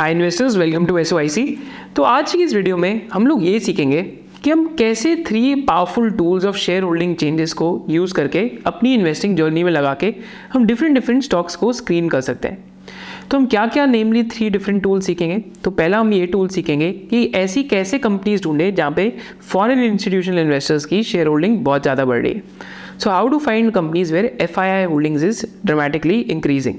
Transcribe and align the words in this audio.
Hi 0.00 0.10
investors 0.12 0.56
welcome 0.56 0.84
to 0.86 0.96
S 0.98 1.12
तो 1.96 2.02
आज 2.02 2.32
की 2.32 2.42
इस 2.42 2.54
वीडियो 2.54 2.76
में 2.76 3.08
हम 3.12 3.26
लोग 3.26 3.42
ये 3.44 3.58
सीखेंगे 3.60 4.02
कि 4.44 4.50
हम 4.50 4.64
कैसे 4.76 5.14
three 5.26 5.54
powerful 5.64 6.10
tools 6.10 6.44
of 6.44 6.56
share 6.56 6.82
holding 6.82 7.14
changes 7.16 7.52
को 7.52 7.68
यूज़ 7.90 8.14
करके 8.14 8.48
अपनी 8.66 8.94
इन्वेस्टिंग 8.94 9.36
जर्नी 9.36 9.64
में 9.64 9.70
लगा 9.72 9.92
के 9.94 10.14
हम 10.52 10.64
डिफरेंट 10.66 10.94
डिफरेंट 10.94 11.22
स्टॉक्स 11.22 11.56
को 11.56 11.72
स्क्रीन 11.72 12.08
कर 12.08 12.20
सकते 12.20 12.48
हैं। 12.48 12.58
तो 13.30 13.38
हम 13.38 13.46
क्या 13.46 13.66
क्या 13.66 13.86
नेमली 13.86 14.22
थ्री 14.24 14.50
डिफरेंट 14.50 14.82
टूल 14.82 15.00
सीखेंगे? 15.00 15.38
तो 15.64 15.70
पहला 15.70 15.98
हम 15.98 16.12
ये 16.12 16.26
टूल 16.26 16.48
सीखेंगे 16.48 16.92
कि 17.10 17.24
ऐसी 17.36 17.62
कैसे 17.64 17.98
कंपनीज़ 17.98 18.42
ढूंढें 18.42 18.74
जहाँ 18.74 18.90
पे 18.92 19.12
फॉरेन 19.42 19.84
इंस्टीट्यूशनल 19.84 20.38
इन्वेस्टर्स 20.38 20.84
की 20.84 21.02
शेयर 21.02 21.26
होल्डिंग 21.26 21.64
बहुत 21.64 21.82
ज़्यादा 21.82 22.04
बढ़ 22.04 22.22
रही 22.22 22.32
है। 22.32 22.42
So 23.00 23.10
how 23.10 23.28
to 23.28 23.38
find 23.38 23.70
companies 23.72 24.12
where 24.12 24.24
F 24.40 24.58
I 24.60 24.68
I 24.68 24.84
holdings 24.84 25.22
is 25.22 25.44
dramatically 25.66 26.18
increasing 26.30 26.74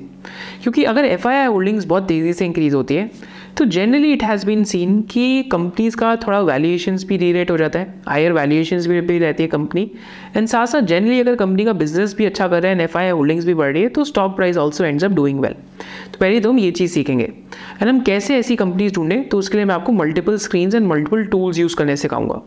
क्योंकि 0.64 0.84
अगर 0.84 1.06
एफ़ 1.06 1.28
आई 1.28 1.36
आई 1.36 1.46
होल्डिंग्स 1.46 1.86
बहुत 1.86 2.08
तेज़ी 2.08 2.34
से 2.34 2.46
इंक्रीज 2.46 2.74
होती 2.74 2.96
है 2.96 3.10
तो 3.58 3.66
generally 3.66 4.12
it 4.14 4.24
has 4.24 4.46
been 4.46 4.64
seen 4.64 5.02
कि 5.02 5.44
कंपनीज़ 5.44 5.96
का 5.96 6.16
थोड़ा 6.16 6.40
वैल्यूएशंस 6.40 7.04
भी 7.04 7.18
री 7.18 7.32
हो 7.44 7.58
जाता 7.58 7.80
है 7.80 8.02
हायर 8.08 8.32
वैल्यूएशंस 8.32 8.88
भी, 8.88 9.02
भी 9.02 9.18
रहती 9.20 9.44
है 9.44 9.50
कंपनी 9.50 9.92
एंड 10.38 10.48
साथ 10.48 10.66
साथ 10.66 10.82
जनरली 10.82 11.20
अगर 11.20 11.36
कंपनी 11.36 11.66
का 11.66 11.74
बिज़नेस 11.74 12.16
भी 12.18 12.26
अच्छा 12.26 12.48
कर 12.48 12.62
रहा 12.62 12.68
है 12.68 12.72
एंड 12.72 12.82
एफ़ 12.82 12.98
आई 12.98 13.10
होल्डिंग्स 13.10 13.46
भी 13.46 13.54
बढ़ 13.54 13.72
रही 13.74 13.84
है 13.84 13.90
तो 13.90 14.04
stock 14.04 14.36
price 14.36 14.58
also 14.58 14.84
ends 14.84 15.04
up 15.04 15.12
doing 15.12 15.40
well 15.40 15.54
तो 15.54 16.18
पहले 16.20 16.40
तो 16.40 16.52
हम 16.52 16.60
ये 16.60 16.72
चीज़ 16.72 16.92
सीखेंगे। 16.92 17.24
एंड 17.24 17.90
हम 17.90 18.00
कैसे 18.02 18.38
ऐसी 18.38 18.56
कंपनीज़ 18.56 18.94
ढूंढें 18.94 19.28
तो 19.30 19.38
उसके 19.38 19.58
लिए 19.58 19.66
मैं 19.66 19.76
आपको 19.76 19.92
multiple 19.92 20.38
screen 20.38 20.76
and 20.76 20.88
multiple 20.88 21.24
tools 21.26 21.58
use 21.60 21.76
करने 21.76 21.96
सिखाऊँगा। 21.96 22.42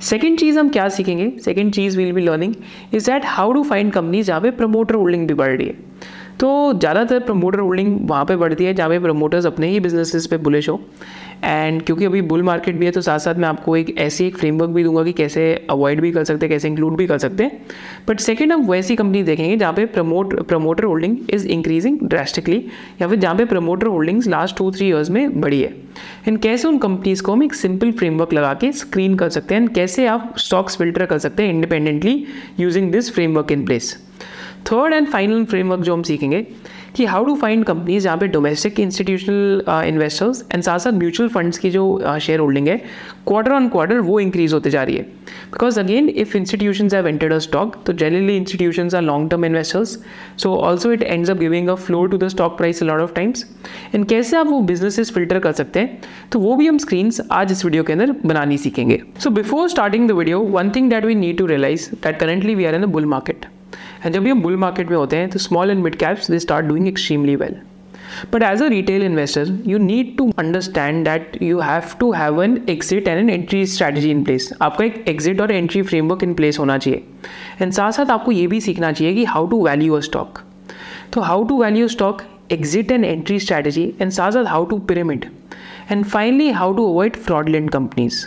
सेकेंड 0.00 0.38
चीज़ 0.38 0.58
हम 0.58 0.68
क्या 0.68 0.88
सीखेंगे? 0.88 1.30
Second 1.44 1.72
cheese 1.74 1.96
will 1.98 2.12
be 2.12 2.20
learning 2.20 2.54
is 2.94 3.10
that 3.10 3.22
how 3.26 3.52
to 3.52 3.62
find 3.62 3.92
companies 3.92 4.26
जहाँ 4.26 4.40
पे 4.40 4.50
प्रमोटर 4.50 4.94
होल्डिंग 4.94 5.26
भी 5.28 5.34
बढ़ 5.34 5.56
रही 5.56 5.66
है। 5.66 5.74
तो 6.40 6.72
ज़्यादातर 6.72 7.20
प्रमोटर 7.20 7.58
होल्डिंग 7.58 7.98
वहाँ 8.10 8.24
पे 8.24 8.36
बढ़ती 8.36 8.64
है, 8.64 8.74
जहाँ 8.74 8.88
पे 8.90 8.98
प्रमोटर्स 8.98 9.46
अपने 9.46 9.68
ही 9.68 9.80
बिजनेसेस 9.80 10.26
पे 10.26 10.36
बुलिश 10.38 10.68
हो। 10.68 10.80
एंड 11.44 11.82
क्योंकि 11.82 12.04
अभी 12.04 12.20
बुल 12.22 12.42
मार्केट 12.42 12.76
भी 12.76 12.86
है 12.86 12.92
तो 12.92 13.00
साथ 13.00 13.18
साथ 13.18 13.34
मैं 13.34 13.48
आपको 13.48 13.76
एक 13.76 13.94
ऐसी 13.98 14.26
एक 14.26 14.36
फ्रेमवर्क 14.36 14.70
भी 14.70 14.84
दूँगा 14.84 15.02
कि 15.04 15.12
कैसे 15.12 15.42
अवॉइड 15.70 16.00
भी 16.00 16.10
कर 16.12 16.24
सकते 16.24 16.46
हैं, 16.46 16.50
कैसे 16.50 16.68
इंक्लूड 16.68 16.96
भी 16.96 17.06
कर 17.06 17.18
सकते 17.18 17.44
हैं। 17.44 17.60
बट 18.08 18.20
सेकेंड 18.20 18.52
हम 18.52 18.66
वैसी 18.66 18.96
कंपनी 18.96 19.22
देखेंगे, 19.22 19.56
जहाँ 19.56 19.72
पे 19.72 19.84
promote 19.86 20.34
promoter 20.48 20.84
holding 20.84 21.16
is 21.30 21.46
increasing 21.48 21.98
drastically 22.04 22.64
या 23.02 23.08
फिर 23.08 23.18
जहाँ 23.18 23.34
पे 23.36 23.44
promoter 23.44 23.86
holdings 23.86 24.28
last 24.28 24.56
two 24.58 24.70
three 24.72 24.88
years 24.88 25.10
में 25.10 25.40
बढ़ी 25.40 25.60
है। 25.60 25.74
एंड 26.28 26.38
कैसे 26.38 26.68
उन 26.68 26.78
कंपनीज़ 26.78 27.22
को 27.22 27.32
हम 27.32 27.42
एक 27.42 27.54
सिंपल 27.54 27.92
फ्रेमवर्क 27.92 28.32
लगा 28.32 28.52
के 28.54 28.72
स्क्रीन 28.74 29.14
कर 29.16 29.28
सकते 29.28 29.54
हैं 29.54 29.62
एंड 29.62 29.74
कैसे 29.74 30.06
आप 30.06 30.34
स्टॉक्स 30.38 30.76
फ़िल्टर 30.78 31.06
कर 31.06 31.18
सकते 31.18 31.42
हैं 31.42 31.54
independently 31.54 32.24
using 32.60 32.92
this 32.92 33.12
framework 33.14 33.52
in 33.52 33.64
place 33.66 33.96
third 34.64 34.94
and 34.94 35.06
final 35.08 35.44
framework 35.44 35.82
जो 35.82 35.92
हम 35.92 36.02
सीखेंगे 36.02 36.46
कि 36.96 37.04
हाउ 37.04 37.24
टू 37.24 37.34
फाइंड 37.36 37.64
कंपनीज़ 37.64 38.04
जहाँ 38.04 38.16
पे 38.18 38.26
डोमेस्टिक 38.28 38.78
इंस्टीट्यूशनल 38.80 39.62
इन्वेस्टर्स 39.86 40.44
एंड 40.52 40.62
साथ 40.62 40.78
साथ 40.78 40.92
म्यूचुअल 40.92 41.28
फंड्स 41.28 41.58
की 41.58 41.70
जो 41.70 41.82
शेयर 42.20 42.38
uh, 42.38 42.44
होल्डिंग 42.44 42.68
है 42.68 42.76
क्वार्टर 43.26 43.52
ऑन 43.52 43.68
क्वार्टर 43.68 43.98
वो 44.00 44.18
इंक्रीज 44.20 44.52
होते 44.52 44.70
जा 44.70 44.82
रही 44.82 44.96
है। 44.96 45.02
Because 45.02 45.80
again 45.80 46.08
if 46.08 46.36
institution 46.36 46.88
have 46.94 47.08
entered 47.08 47.32
a 47.32 47.38
stock 47.38 47.76
तो 47.86 47.92
generally 47.92 48.36
institution 48.36 48.88
are 48.96 49.02
long 49.02 49.30
term 49.30 49.44
investors 49.44 49.98
so 50.42 50.54
also 50.56 50.92
it 50.92 51.02
ends 51.02 51.30
up 51.30 51.38
giving 51.38 51.68
a 51.68 51.74
floor 51.74 52.08
to 52.10 52.18
the 52.18 52.28
stock 52.28 52.56
price 52.58 52.82
lot 52.82 53.00
of 53.00 53.12
times 53.14 53.44
and 53.94 54.06
कैसे 54.08 54.36
आप 54.36 54.46
वो 54.46 54.60
businesses 54.62 55.12
filter 55.14 55.38
कर 55.38 55.52
सकते 55.52 55.80
हैं 55.80 56.00
तो 56.32 56.40
वो 56.40 56.56
भी 56.56 56.66
हम 56.66 56.78
स्क्रीन 56.78 57.12
आज 57.32 57.52
इस 57.52 57.64
वीडियो 57.64 57.82
के 57.82 57.92
अंदर 57.92 58.14
बनानी 58.24 58.58
सीखेंगे। 58.58 59.00
So 59.18 59.30
before 59.30 59.68
starting 59.68 60.08
the 60.08 60.12
video 60.12 60.40
one 60.40 60.70
thing 60.70 60.90
that 60.90 61.04
we 61.04 61.14
need 61.14 61.38
to 61.38 61.46
realize 61.46 61.90
that 61.94 62.18
currently 62.20 62.54
we 62.54 62.64
are 62.64 62.74
in 62.74 62.82
the 62.82 62.88
bull 62.88 63.06
market 63.06 63.46
and 64.04 64.14
जब 64.14 64.22
भी 64.22 64.30
हम 64.30 64.42
बुल 64.42 64.56
मार्केट 64.56 64.90
में 64.90 64.96
होते 64.96 65.16
हैं 65.16 65.28
तो 65.30 65.38
small 65.38 65.70
and 65.70 65.82
mid 65.84 65.96
caps 65.96 66.30
they 66.30 66.38
start 66.38 66.66
doing 66.66 66.88
extremely 66.88 67.36
well 67.36 67.56
but 68.32 68.42
as 68.42 68.62
a 68.62 68.66
retail 68.68 69.02
investor 69.02 69.48
you 69.66 69.78
need 69.78 70.16
to 70.18 70.30
understand 70.38 71.04
that 71.04 71.38
you 71.42 71.60
have 71.60 71.82
to 72.00 72.10
have 72.12 72.42
an 72.42 72.60
exit 72.68 73.08
and 73.08 73.18
an 73.18 73.30
entry 73.30 73.64
strategy 73.66 74.10
in 74.10 74.22
place 74.24 74.52
आपका 74.62 74.84
एक 74.84 75.04
exit 75.08 75.40
और 75.40 75.52
entry 75.52 75.82
framework 75.82 76.22
in 76.22 76.34
place 76.34 76.58
होना 76.58 76.78
चाहिए. 76.78 77.02
And 77.62 77.72
साथ 77.72 77.90
साथ 77.90 78.10
आपको 78.10 78.32
ये 78.32 78.46
भी 78.46 78.60
सीखना 78.60 78.92
चाहिए 78.92 79.14
कि 79.14 79.24
how 79.24 79.46
to 79.46 79.64
value 79.66 79.94
a 79.94 80.00
stock 80.00 80.38
तो 81.12 81.20
how 81.20 81.44
to 81.44 81.62
value 81.62 81.88
stock 81.88 82.22
exit 82.52 82.90
and 82.90 83.04
entry 83.04 83.38
strategy 83.38 83.92
and 84.00 84.10
साथ 84.10 84.30
साथ 84.30 84.44
how 84.44 84.64
to 84.64 84.78
pyramid 84.88 85.24
and 85.90 86.04
finally 86.04 86.50
how 86.50 86.74
to 86.74 86.90
avoid 86.92 87.16
fraudulent 87.16 87.70
companies 87.70 88.26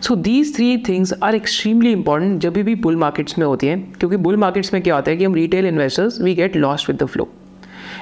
so 0.00 0.14
these 0.16 0.54
three 0.56 0.76
things 0.88 1.14
are 1.22 1.34
extremely 1.34 1.92
important 1.92 2.40
जब 2.40 2.52
भी 2.52 2.74
bull 2.74 2.96
markets 2.96 3.38
में 3.38 3.46
होती 3.46 3.66
हैं, 3.66 3.80
क्योंकि 3.92 4.16
bull 4.16 4.36
markets 4.36 4.72
में 4.74 4.82
क्या 4.82 4.94
होता 4.94 5.10
है 5.10 5.16
कि 5.16 5.24
हम 5.24 5.34
retail 5.34 5.66
investors 5.66 6.20
we 6.20 6.34
get 6.34 6.56
lost 6.56 6.88
with 6.88 7.02
the 7.02 7.06
flow 7.06 7.28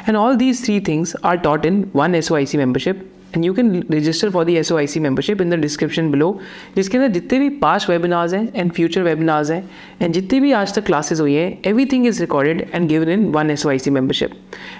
and 0.08 0.16
all 0.16 0.36
these 0.36 0.64
three 0.64 0.80
things 0.80 1.16
are 1.24 1.36
taught 1.36 1.66
in 1.66 1.84
one 1.96 2.14
S 2.14 2.32
O 2.32 2.34
I 2.34 2.46
C 2.46 2.58
membership 2.58 3.08
and 3.34 3.44
you 3.44 3.52
can 3.54 3.82
register 3.92 4.30
for 4.30 4.44
the 4.44 4.56
S 4.56 4.72
O 4.72 4.76
I 4.76 4.86
C 4.86 5.00
membership 5.00 5.40
in 5.42 5.50
the 5.50 5.54
description 5.60 6.10
below 6.10 6.28
जिसके 6.76 6.98
अंदर 6.98 7.12
जितने 7.12 7.38
भी 7.38 7.48
पास 7.58 7.88
webinars 7.90 8.34
हैं 8.34 8.48
and 8.54 8.72
future 8.72 9.02
webinars 9.02 9.50
हैं 9.50 9.62
and 10.02 10.12
जितने 10.14 10.40
भी 10.40 10.52
आज 10.52 10.74
तक 10.74 10.86
क्लासेज 10.86 11.20
हुई 11.20 11.34
हैं 11.34 11.58
everything 11.92 12.06
is 12.06 12.20
recorded 12.20 12.64
and 12.74 12.88
given 12.88 13.08
in 13.08 13.26
one 13.32 13.50
S 13.50 13.66
O 13.66 13.70
I 13.70 13.78
C 13.78 13.90
membership 13.90 14.30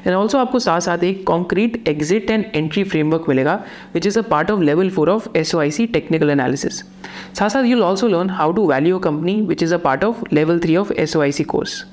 and 0.07 0.15
also 0.15 0.39
आपको 0.39 0.59
साथ 0.59 0.81
साथ 0.81 1.05
एक 1.05 1.27
concrete 1.27 1.83
exit 1.89 2.31
and 2.31 2.45
entry 2.55 2.85
framework 2.85 3.29
मिलेगा 3.29 3.55
which 3.95 4.07
is 4.07 4.19
a 4.19 4.23
part 4.31 4.51
of 4.51 4.61
level 4.63 4.91
four 4.91 5.11
of 5.11 5.29
S 5.37 5.55
O 5.55 5.59
I 5.59 5.71
C 5.71 5.87
technical 5.91 6.31
analysis 6.31 6.83
साथ 7.35 7.49
साथ 7.49 7.65
you'll 7.65 7.83
also 7.83 8.09
learn 8.09 8.31
how 8.31 8.53
to 8.53 8.67
value 8.69 8.99
a 8.99 9.03
company 9.03 9.41
which 9.43 9.63
is 9.63 9.75
a 9.75 9.79
part 9.79 10.05
of 10.05 10.23
level 10.33 10.59
three 10.59 10.77
of 10.77 10.93
S 10.95 11.17
O 11.17 11.21
I 11.21 11.33
C 11.33 11.45
course 11.45 11.85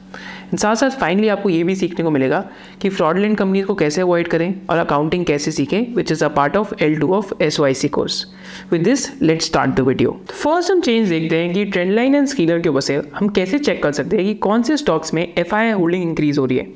साथ 0.55 0.75
साथ 0.75 0.89
finally 0.89 1.27
आपको 1.27 1.49
ये 1.49 1.63
भी 1.63 1.75
सीखने 1.75 2.03
को 2.03 2.11
मिलेगा 2.11 2.39
कि 2.81 2.89
फ्रॉडलेंट 2.89 3.37
कंपनीज़ 3.37 3.65
को 3.65 3.73
कैसे 3.75 4.01
अवॉइड 4.01 4.27
करें 4.27 4.53
और 4.69 4.77
अकाउंटिंग 4.77 5.25
कैसे 5.25 5.51
सीखें 5.51 5.95
which 5.95 6.11
is 6.11 6.23
a 6.25 6.27
part 6.35 6.57
of 6.57 6.73
L 6.83 6.99
two 6.99 7.13
of 7.13 7.33
S 7.43 7.59
Y 7.59 7.73
C 7.73 7.87
course 7.89 8.25
with 8.71 8.83
this 8.83 9.09
let 9.21 9.41
start 9.41 9.75
the 9.75 9.87
video 9.87 10.19
first 10.31 10.71
हम 10.71 10.81
चेंज 10.81 11.09
देखते 11.09 11.37
हैं 11.37 11.53
कि 11.53 11.65
ट्रेंड 11.65 11.93
लाइन 11.93 12.15
एंड 12.15 12.27
स्कीलर 12.27 12.59
के 12.59 12.69
ऊपर 12.69 12.81
से 12.81 13.01
हम 13.15 13.29
कैसे 13.29 13.59
चेक 13.59 13.83
कर 13.83 13.91
सकते 13.91 14.17
हैं 14.17 14.25
कि 14.25 14.33
कौन 14.47 14.63
से 14.63 14.77
स्टॉक्स 14.77 15.13
में 15.13 15.21
F 15.23 15.55
I 15.55 15.65
I 15.65 15.71
holding 15.71 16.03
increase 16.03 16.37
हो 16.37 16.45
रही 16.45 16.57
है। 16.57 16.67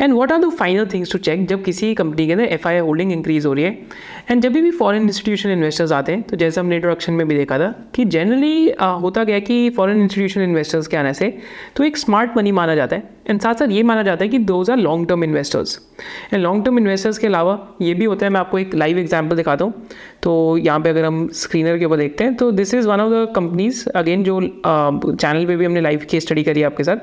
And 0.00 0.12
what 0.12 0.32
are 0.32 0.38
the 0.40 0.50
final 0.52 0.86
things 0.92 1.12
to 1.12 1.18
check 1.20 1.46
जब 1.48 1.62
किसी 1.64 1.94
कंपनी 1.94 2.26
के 2.26 2.32
अंदर 2.32 2.44
एफ़ 2.46 2.68
आई 2.68 2.78
होल्डिंग 2.80 3.12
इंक्रीज 3.12 3.46
हो 3.46 3.52
रही 3.52 3.64
है? 3.64 3.78
एंड 4.30 4.42
जब 4.42 4.52
भी 4.52 4.70
फॉरेन 4.72 5.02
इंस्टीट्यूशन 5.02 5.50
इन्वेस्टर्स 5.50 5.92
आते 5.92 6.12
हैं 6.12 6.22
तो 6.22 6.36
जैसे 6.36 6.60
हमने 6.60 6.76
इंट्रोडक्शन 6.76 7.12
में 7.12 7.26
भी 7.28 7.36
देखा 7.36 7.58
था 7.58 7.74
कि 7.94 8.04
जनरली 8.06 8.70
होता 9.02 9.24
गया 9.24 9.38
कि 9.40 9.58
फॉरेन 9.76 10.02
इंस्टीट्यूशन 10.02 10.40
इन्वेस्टर्स 10.42 10.86
के 10.86 10.96
आने 10.96 11.12
से 11.14 11.36
तो 11.76 11.84
एक 11.84 11.96
स्मार्ट 11.96 12.36
मनी 12.36 12.52
माना 12.52 12.74
जाता 12.74 12.96
है। 12.96 13.14
एंड 13.28 13.40
साथ 13.40 13.54
साथ 13.54 13.68
ये 13.70 13.82
माना 13.82 14.02
जाता 14.02 14.24
है 14.24 14.28
कि 14.30 14.38
those 14.40 14.70
are 14.70 14.76
long 14.78 15.08
term 15.08 15.24
investors 15.24 15.78
and 16.32 16.42
long 16.42 16.64
term 16.64 16.78
investors 16.78 17.18
के 17.18 17.26
अलावा 17.26 17.58
ये 17.82 17.94
भी 17.94 18.04
होता 18.04 18.26
है 18.26 18.32
मैं 18.32 18.40
आपको 18.40 18.58
एक 18.58 18.74
लाइव 18.74 18.98
एग्ज़ाम्पल 18.98 19.36
दिखाता 19.36 19.64
हूँ। 19.64 19.86
तो 20.22 20.56
यहाँ 20.58 20.80
पे 20.80 20.90
अगर 20.90 21.04
हम 21.04 21.26
स्क्रीनर 21.34 21.78
के 21.78 21.84
ऊपर 21.84 21.96
देखते 21.96 22.24
हैं 22.24 22.34
तो 22.36 22.50
this 22.52 22.74
is 22.74 22.88
one 22.88 23.00
of 23.00 23.12
the 23.12 23.32
companies 23.36 23.88
again 23.90 24.24
जो 24.24 24.40
चैनल 24.40 25.40
uh, 25.40 25.46
पे 25.48 25.56
भी 25.56 25.64
हमने 25.64 25.80
लाइव 25.80 26.06
की 26.10 26.20
स्टडी 26.20 26.42
करी 26.42 26.60
है 26.60 26.66
आपके 26.66 26.84
साथ। 26.84 26.96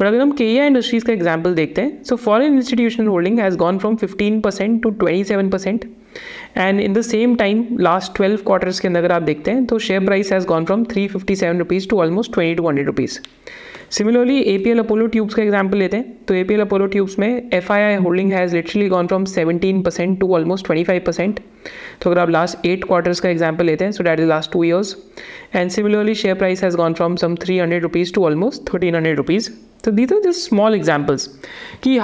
बट 0.00 0.06
अगर 0.06 0.20
हम 0.20 0.30
के 0.32 0.54
इंडस्ट्रीज़ 0.56 1.04
का 1.04 1.12
एग्ज़ाम्पल 1.12 1.54
देखते 1.54 1.82
हैं 1.82 2.02
so 2.04 2.16
foreign 2.16 2.56
institutional 2.56 3.06
holding 3.06 3.38
has 3.40 3.56
gone 3.56 3.78
from 3.78 3.96
fifteen 3.96 4.40
percent 4.40 4.82
to 4.82 4.90
twenty 4.92 5.24
seven 5.24 5.50
percent 5.50 5.84
and 6.56 6.80
in 6.80 6.92
the 6.92 7.00
same 7.02 7.34
time 7.36 7.66
last 7.80 8.14
twelve 8.16 8.38
quarters 8.46 8.80
के 8.80 8.88
अंदर 8.88 9.00
अगर 9.00 9.12
आप 9.12 9.22
देखते 9.22 9.50
हैं 9.50 9.64
तो 9.66 9.78
share 9.78 10.04
price 10.04 10.32
has 10.32 10.46
gone 10.46 10.64
from 10.64 10.84
three 10.84 11.06
fifty 11.08 11.36
seven 11.36 11.58
rupees 11.58 11.88
to 11.88 12.00
almost 12.00 12.32
twenty 12.32 12.54
two 12.54 12.68
hundred 12.68 12.86
rupees 12.86 13.18
similarly 13.90 14.38
A 14.38 14.56
P 14.58 14.70
L 14.70 14.78
Apollo 14.78 15.06
Tubes 15.06 15.34
का 15.34 15.42
example 15.42 15.78
लेते 15.78 15.96
हैं। 15.96 16.16
तो 16.28 16.34
A 16.34 16.42
P 16.44 16.54
L 16.54 16.60
Apollo 16.60 16.86
Tubes 16.86 17.18
में 17.18 17.50
F 17.54 17.72
I 17.72 17.82
I 17.82 17.94
holding 17.96 18.32
has 18.32 18.54
literally 18.56 18.88
gone 18.88 19.06
from 19.06 19.24
seventeen 19.24 19.82
percent 19.82 20.18
to 20.20 20.32
almost 20.34 20.66
twenty 20.66 20.84
five 20.84 21.02
percent 21.06 21.40
तो 22.02 22.10
अगर 22.10 22.20
आप 22.20 22.30
last 22.30 22.66
eight 22.66 22.84
quarters 22.84 23.20
का 23.20 23.28
example 23.28 23.66
लेते 23.66 23.84
हैं 23.84 23.92
so 23.92 24.04
that 24.04 24.20
is 24.20 24.28
last 24.28 24.52
two 24.52 24.64
years 24.64 24.96
and 25.54 25.70
similarly 25.70 26.14
share 26.14 26.34
price 26.34 26.62
has 26.64 26.76
gone 26.76 26.94
from 26.94 27.16
some 27.16 27.34
three 27.44 27.58
hundred 27.58 27.82
rupees 27.82 28.12
to 28.14 28.24
almost 28.24 28.72
thirteen 28.72 28.94
hundred 28.94 29.16
rupees 29.16 29.50
तो 29.84 29.90
these 29.90 30.12
are 30.12 30.20
just 30.20 30.48
small 30.48 30.74
examples 30.74 31.26
कि 31.84 31.96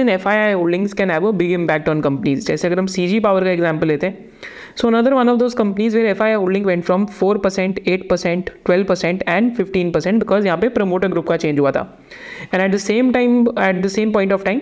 in 0.00 0.08
F 0.08 0.28
I 0.28 0.36
I 0.36 0.52
holdings 0.52 0.92
can 0.92 1.10
have 1.10 1.28
a 1.28 1.30
big 1.34 1.52
impact 1.52 1.88
on 1.88 2.00
companies 2.00 2.46
जैसे 2.46 2.68
अगर 2.68 2.78
हम 2.78 2.86
सी 2.86 3.06
जी 3.08 3.20
power 3.20 3.44
का 3.44 3.50
example 3.50 3.88
लेते 3.88 4.06
हैं 4.06 4.29
So 4.80 4.88
another 4.88 5.14
one 5.14 5.28
of 5.28 5.38
those 5.38 5.54
companies 5.54 5.94
where 5.94 6.14
FI 6.14 6.32
holding 6.32 6.64
went 6.64 6.86
from 6.86 7.06
4%, 7.06 7.80
8%, 7.86 8.50
12% 8.64 9.22
and 9.26 9.54
15% 9.56 10.20
because 10.20 10.46
यहाँ 10.46 10.58
पे 10.58 10.68
promoter 10.76 11.08
group 11.08 11.26
का 11.28 11.36
चेंज 11.36 11.58
हुआ 11.58 11.70
था. 11.70 11.82
And 12.54 12.62
at 12.62 12.70
the 12.72 12.76
same 12.78 13.12
time 13.12 13.40
at 13.60 13.82
the 13.84 13.88
same 13.88 14.12
point 14.12 14.32
of 14.32 14.44
time 14.44 14.60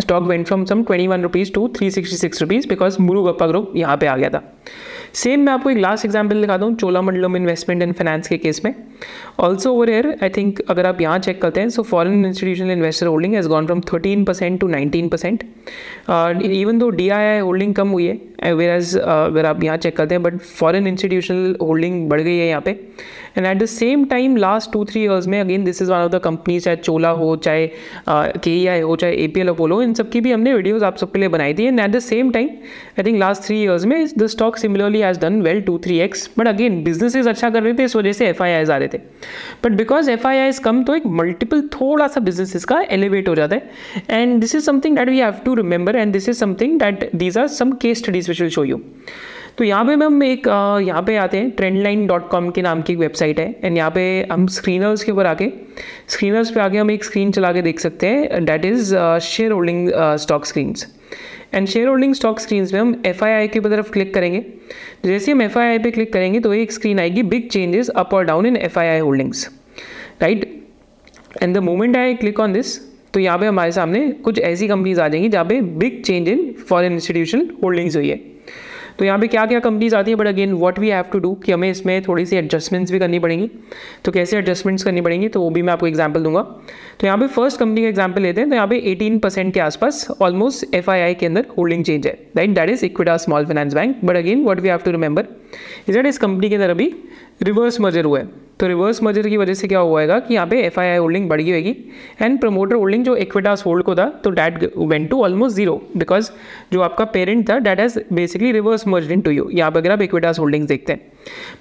stock 0.00 0.22
went 0.28 0.46
from 0.46 0.64
some 0.64 0.82
21 0.84 1.22
rupees 1.22 1.52
to 1.52 1.66
366 1.78 2.40
rupees 2.40 2.68
because 2.68 2.96
Murugappa 3.02 3.46
group 3.46 3.72
यहाँ 3.76 3.96
पे 3.96 4.06
आ 4.06 4.16
गया 4.16 4.28
था. 4.30 4.42
Same 5.14 5.40
मैं 5.40 5.52
आपको 5.52 5.70
एक 5.70 5.78
लास्ट 5.78 6.04
एग्ज़ाम्पल 6.04 6.40
दिखाता 6.40 6.64
हूँ 6.64 6.74
चोलामंडलम 6.76 7.36
इन्वेस्टमेंट 7.36 7.82
एंड 7.82 7.94
फाइनेंस 7.94 8.28
के 8.28 8.38
केस 8.38 8.60
में. 8.64 8.74
Also 9.40 9.72
over 9.72 9.90
here 9.90 10.08
I 10.22 10.28
think 10.36 10.60
अगर 10.70 10.86
आप 10.86 11.00
यहाँ 11.00 11.18
चेक 11.18 11.42
करते 11.42 11.60
हैं 11.60 11.68
so 11.68 11.82
foreign 11.82 12.24
institutional 12.26 12.70
investor 12.70 13.06
holding 13.06 13.34
has 13.34 13.48
gone 13.48 13.66
from 13.66 13.80
thirteen 13.92 14.24
percent 14.24 14.60
to 14.60 14.68
nineteen 14.68 15.08
percent 15.08 15.44
even 16.10 16.78
though 16.78 16.90
D 16.90 17.08
I 17.08 17.26
I 17.26 17.38
holding 17.38 17.74
कम 17.74 17.88
हुई 17.88 18.06
है 18.06 18.27
वेर 18.44 18.70
एज 18.70 18.96
अगर 18.96 19.46
आप 19.46 19.62
यहाँ 19.64 19.76
चेक 19.76 19.96
करते 19.96 20.14
हैं 20.14 20.22
बट 20.22 20.38
फॉरन 20.38 20.86
इंस्टीट्यूशनल 20.86 21.56
होल्डिंग 21.62 22.08
बढ़ 22.08 22.20
गई 22.20 22.36
है 22.36 22.46
यहाँ 22.46 22.60
पे। 22.60 22.72
And 23.36 23.46
at 23.46 23.58
the 23.58 23.64
same 23.66 24.04
time 24.06 24.36
last 24.36 24.72
two 24.72 24.84
three 24.84 25.02
years 25.02 25.26
में 25.26 25.38
again 25.40 25.64
this 25.64 25.82
is 25.82 25.90
one 25.90 25.98
of 25.98 26.12
the 26.12 26.18
companies 26.24 26.64
चाहे 26.64 26.76
चोला 26.76 27.10
हो, 27.10 27.34
चाहे 27.36 27.66
के 28.08 28.50
ई 28.52 28.66
आई 28.66 28.80
हो, 28.80 28.96
चाहे 28.96 29.14
ए 29.14 29.26
पी 29.28 29.40
एल 29.40 29.48
अपोलो 29.48 29.80
इन 29.82 29.94
सब 29.94 30.10
की 30.10 30.20
भी 30.20 30.32
हमने 30.32 30.54
वीडियोज़ 30.54 30.84
आप 30.84 30.96
सबके 30.96 31.18
लिए 31.18 31.28
बनाई 31.28 31.54
थी। 31.54 31.64
And 31.64 31.80
at 31.80 31.90
the 31.90 31.98
same 32.00 32.30
time 32.32 32.48
I 32.98 33.04
think 33.04 33.18
last 33.20 33.42
three 33.42 33.60
years 33.62 33.84
में 33.84 34.06
the 34.18 34.26
stock 34.28 34.56
similarly 34.56 35.00
has 35.00 35.20
done 35.20 35.40
well 35.42 35.60
two 35.62 35.78
three 35.84 35.98
X 36.00 36.28
but 36.38 36.48
again 36.48 36.82
businesses 36.84 37.26
अच्छा 37.26 37.50
कर 37.50 37.62
रहे 37.62 37.74
थे, 37.74 37.84
इस 37.84 37.96
वजह 37.96 38.12
से 38.12 38.26
एफ़ 38.28 38.42
आई 38.42 38.52
आईज 38.52 38.70
आ 38.70 38.76
रहे 38.76 38.88
थे। 38.88 38.98
But 39.64 39.72
because 39.72 40.10
F 40.10 40.26
I 40.26 40.38
Is 40.38 40.58
come 40.58 40.82
तो 40.84 40.94
एक 40.96 41.06
मल्टीपल 41.20 41.62
थोड़ा 41.74 42.06
सा 42.08 42.20
बिजनेसेस 42.20 42.64
का 42.64 42.80
एलिवेट 42.90 43.28
हो 43.28 43.34
जाता 43.34 43.56
है। 43.56 43.70
And 44.10 44.40
this 44.40 44.54
is 44.54 44.64
something 44.64 44.96
that 44.96 45.08
we 45.08 45.18
have 45.18 45.34
to 45.44 45.54
remember 45.54 45.96
and 45.96 46.12
this 46.12 46.28
is 46.28 46.36
something 46.38 46.78
that 46.80 47.10
these 47.14 47.38
are 47.38 47.46
some 47.48 47.72
case 47.82 47.98
studies 47.98 48.28
which 48.28 48.40
will 48.40 48.50
show 48.50 48.64
you 48.64 48.80
तो 49.58 49.64
यहाँ 49.64 49.84
पे 49.84 49.92
हम 49.94 50.22
एक 50.22 50.46
यहाँ 50.86 51.02
पे 51.02 51.16
आते 51.16 51.36
हैं 51.36 51.50
ट्रेंड 51.50 51.82
लाइन 51.82 52.06
डॉट 52.06 52.28
कॉम 52.30 52.50
के 52.50 52.62
नाम 52.62 52.82
की 52.82 52.92
एक 52.92 52.98
वेबसाइट 52.98 53.38
है। 53.40 53.48
एंड 53.64 53.76
यहाँ 53.76 53.90
पे 53.90 54.02
हम 54.32 54.46
स्क्रीनर्स 54.46 55.02
के 55.04 55.12
ऊपर 55.12 55.26
आके 55.26 55.50
स्क्रीनर्स 56.08 56.50
पे 56.50 56.60
आके 56.60 56.78
हम 56.78 56.90
एक 56.90 57.04
स्क्रीन 57.04 57.30
चला 57.32 57.52
के 57.52 57.62
देख 57.62 57.80
सकते 57.80 58.06
हैं 58.06 58.44
that 58.44 58.64
is 58.64 58.94
share 59.22 59.52
holding 59.52 59.90
stock 60.22 60.46
screens 60.46 60.86
and 61.54 61.66
share 61.68 61.88
holding 61.88 62.14
stock 62.14 62.40
screens 62.40 62.72
में 62.72 62.80
हम 62.80 63.02
एफ़ 63.06 63.24
आई 63.24 63.32
आई 63.32 63.48
की 63.48 63.60
तरफ़ 63.60 63.90
क्लिक 63.92 64.14
करेंगे। 64.14 64.44
जैसे 65.04 65.32
हम 65.32 65.42
एफ़ 65.42 65.58
आई 65.58 65.68
आई 65.68 65.78
पे 65.78 65.90
क्लिक 65.90 66.12
करेंगे 66.12 66.40
तो 66.40 66.54
एक 66.54 66.72
स्क्रीन 66.72 67.00
आएगी 67.00 67.22
बिग 67.24 67.48
चेंजेस 67.48 67.88
अप 67.88 68.14
और 68.14 68.24
down 68.24 68.46
in 68.46 68.56
F 68.56 68.78
I 68.78 68.86
I 68.86 68.98
holdings 68.98 69.48
right 70.22 70.50
and 71.42 71.54
the 71.54 71.58
moment 71.64 71.96
I 71.96 72.14
click 72.14 72.40
on 72.40 72.52
this 72.52 72.78
तो 73.14 73.20
यहाँ 73.20 73.38
पे 73.38 73.46
हमारे 73.46 73.72
सामने 73.72 74.08
कुछ 74.24 74.38
ऐसी 74.38 74.68
कंपनीज़ 74.68 75.00
आ 75.00 75.08
जाएँगी 75.08 75.28
जहाँ 75.28 75.44
पे 75.44 75.60
big 75.60 76.02
change 76.02 76.28
in 76.28 76.52
foreign 76.68 76.92
institution 76.92 77.48
holdings 77.62 77.96
हुई 77.96 78.08
है। 78.08 78.37
तो 78.98 79.04
यहाँ 79.04 79.18
पे 79.18 79.26
क्या 79.28 79.44
क्या 79.46 79.60
कंपनीज़ 79.60 79.94
आती 79.96 80.10
है 80.10 80.16
but 80.16 80.26
again 80.26 80.52
what 80.54 80.78
we 80.78 80.88
have 80.88 81.04
to 81.12 81.18
do 81.18 81.34
कि 81.44 81.52
हमें 81.52 81.68
इसमें 81.70 82.00
थोड़ी 82.02 82.24
सी 82.26 82.36
एडजस्टमेंट्स 82.36 82.92
भी 82.92 82.98
करनी 82.98 83.18
पड़ेंगी। 83.18 83.50
तो 84.04 84.12
कैसे 84.12 84.36
एडजस्टमेंट्स 84.38 84.84
करनी 84.84 85.00
पड़ेंगी 85.00 85.28
तो 85.28 85.40
वो 85.40 85.50
भी 85.50 85.62
मैं 85.62 85.72
आपको 85.72 85.86
एग्ज़ाम्पल 85.86 86.22
दूँगा। 86.22 86.42
तो 87.00 87.06
यहाँ 87.06 87.18
पे 87.18 87.26
फ़र्स्ट 87.26 87.58
कंपनी 87.58 87.82
का 87.82 87.88
एग्ज़ाम्पल 87.88 88.22
लेते 88.22 88.40
हैं 88.40 88.50
तो 88.50 88.56
यहाँ 88.56 88.68
पे 88.68 88.80
18 88.94 89.18
परसेंट 89.22 89.52
के 89.54 89.60
आसपास 89.60 90.06
ऑलमोस्ट 90.20 90.74
एफआईआई 90.74 91.14
के 91.14 91.26
अंदर 91.26 91.46
होल्डिंग 91.58 91.84
चेंज 91.84 92.06
है। 92.06 92.12
Right 92.36 92.54
that 92.54 92.70
is 92.70 92.84
Equitas 92.84 93.16
small 93.18 93.46
finance 93.46 93.74
bank 93.74 94.04
but 94.04 94.16
again 94.16 94.44
what 94.44 94.60
we 94.60 94.68
have 94.68 94.78
to 94.78 94.90
remember 94.90 95.26
is 95.88 95.96
that 95.96 96.06
इस 96.06 96.18
कंपनी 96.18 96.48
के 96.48 96.54
अंदर 96.54 96.70
अभी 96.70 96.92
रिवर्स 97.42 97.80
मर्जर 97.80 98.04
हुआ 98.04 98.18
है। 98.18 98.47
तो 98.60 98.66
रिवर्स 98.66 99.02
मर्जर 99.02 99.28
की 99.28 99.36
वजह 99.36 99.54
से 99.54 99.68
क्या 99.68 99.78
हुआ 99.80 100.18
कि 100.18 100.34
यहाँ 100.34 100.46
पे 100.46 100.60
एफ़ 100.62 100.78
आई 100.80 100.88
आई 100.88 100.96
होल्डिंग 100.96 101.28
बढ़ 101.28 101.40
होगी 101.40 101.74
एंड 102.22 102.38
प्रमोटर 102.40 102.76
होल्डिंग 102.76 103.04
जो 103.04 103.16
इक्विटास 103.16 103.64
होल्ड 103.66 103.84
को 103.84 103.94
था 103.94 104.08
तो 104.24 104.30
that 104.30 104.70
went 104.78 105.08
to 105.10 105.22
almost 105.24 105.56
zero 105.56 105.80
because 105.96 106.30
जो 106.72 106.80
आपका 106.80 107.04
पेरेंट 107.14 107.48
था 107.50 107.58
that 107.58 107.80
has 107.80 107.98
basically 108.12 108.52
reverse 108.52 108.86
merge 108.88 109.12
into 109.20 109.30
you 109.30 109.48
यहाँ 109.52 109.70
पर 109.70 109.78
अगर 109.78 109.92
आप 109.92 110.02
इक्विटास 110.02 110.38
होल्डिंग 110.38 110.66
देखते 110.68 110.92
हैं। 110.92 111.00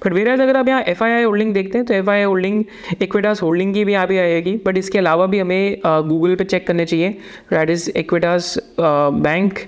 बट 0.06 0.14
वेर 0.14 0.28
एज 0.28 0.42
अगर 0.42 0.58
आप 0.58 0.68
यहाँ 0.68 0.82
एफ़ 0.88 1.04
आई 1.04 1.12
आई 1.12 1.24
होल्डिंग 1.24 1.54
देखते 1.54 1.78
हैं 1.78 1.86
तो 1.88 1.94
F 1.94 2.10
I 2.10 2.18
I 2.18 2.24
holding 2.24 2.64
Equitas 3.02 3.42
holding 3.42 3.74
की 3.74 3.84
भी 3.86 3.94
यहाँ 3.94 4.08
पे 4.08 4.18
आएगी। 4.20 4.56
बट 4.66 4.78
इसके 4.78 4.98
अलावा 4.98 5.26
भी 5.26 5.40
हमें 5.40 5.78
गूगल 5.86 6.36
पे 6.36 6.44
चेक 6.44 6.68
करने 6.68 6.86
चाहिए। 6.86 7.10
That 7.52 7.70
is 7.70 7.90
Equitas 7.98 8.58
bank 8.80 9.60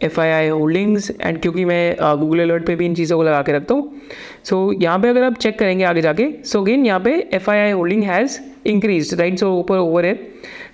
F 0.00 0.20
I 0.20 0.30
I 0.30 0.48
holdings 0.48 1.10
and 1.20 1.40
क्योंकि 1.40 1.64
मैं 1.64 1.96
गूगल 2.20 2.40
अलर्ट 2.40 2.66
पे 2.66 2.76
भी 2.76 2.86
इन 2.86 2.94
चीज़ों 2.94 3.16
को 3.18 3.22
लगा 3.24 3.40
के 3.42 3.52
रखता 3.52 3.74
हूँ। 3.74 4.00
सो 4.44 4.72
so, 4.72 4.82
यहाँ 4.82 4.98
पे 4.98 5.08
अगर 5.08 5.22
आप 5.22 5.36
चेक 5.36 5.58
करेंगे 5.58 5.84
आगे 5.84 6.00
जाके 6.02 6.28
सो 6.44 6.62
अगेन 6.62 6.86
यहाँ 6.86 7.00
पे 7.00 7.14
F 7.34 7.50
I 7.50 7.58
I 7.58 7.70
holding 7.70 8.02
has 8.04 8.38
increase 8.66 9.14
right 9.20 9.38
so 9.38 9.52
ऊपर 9.58 9.78
ओवर 9.78 10.06
है। 10.06 10.14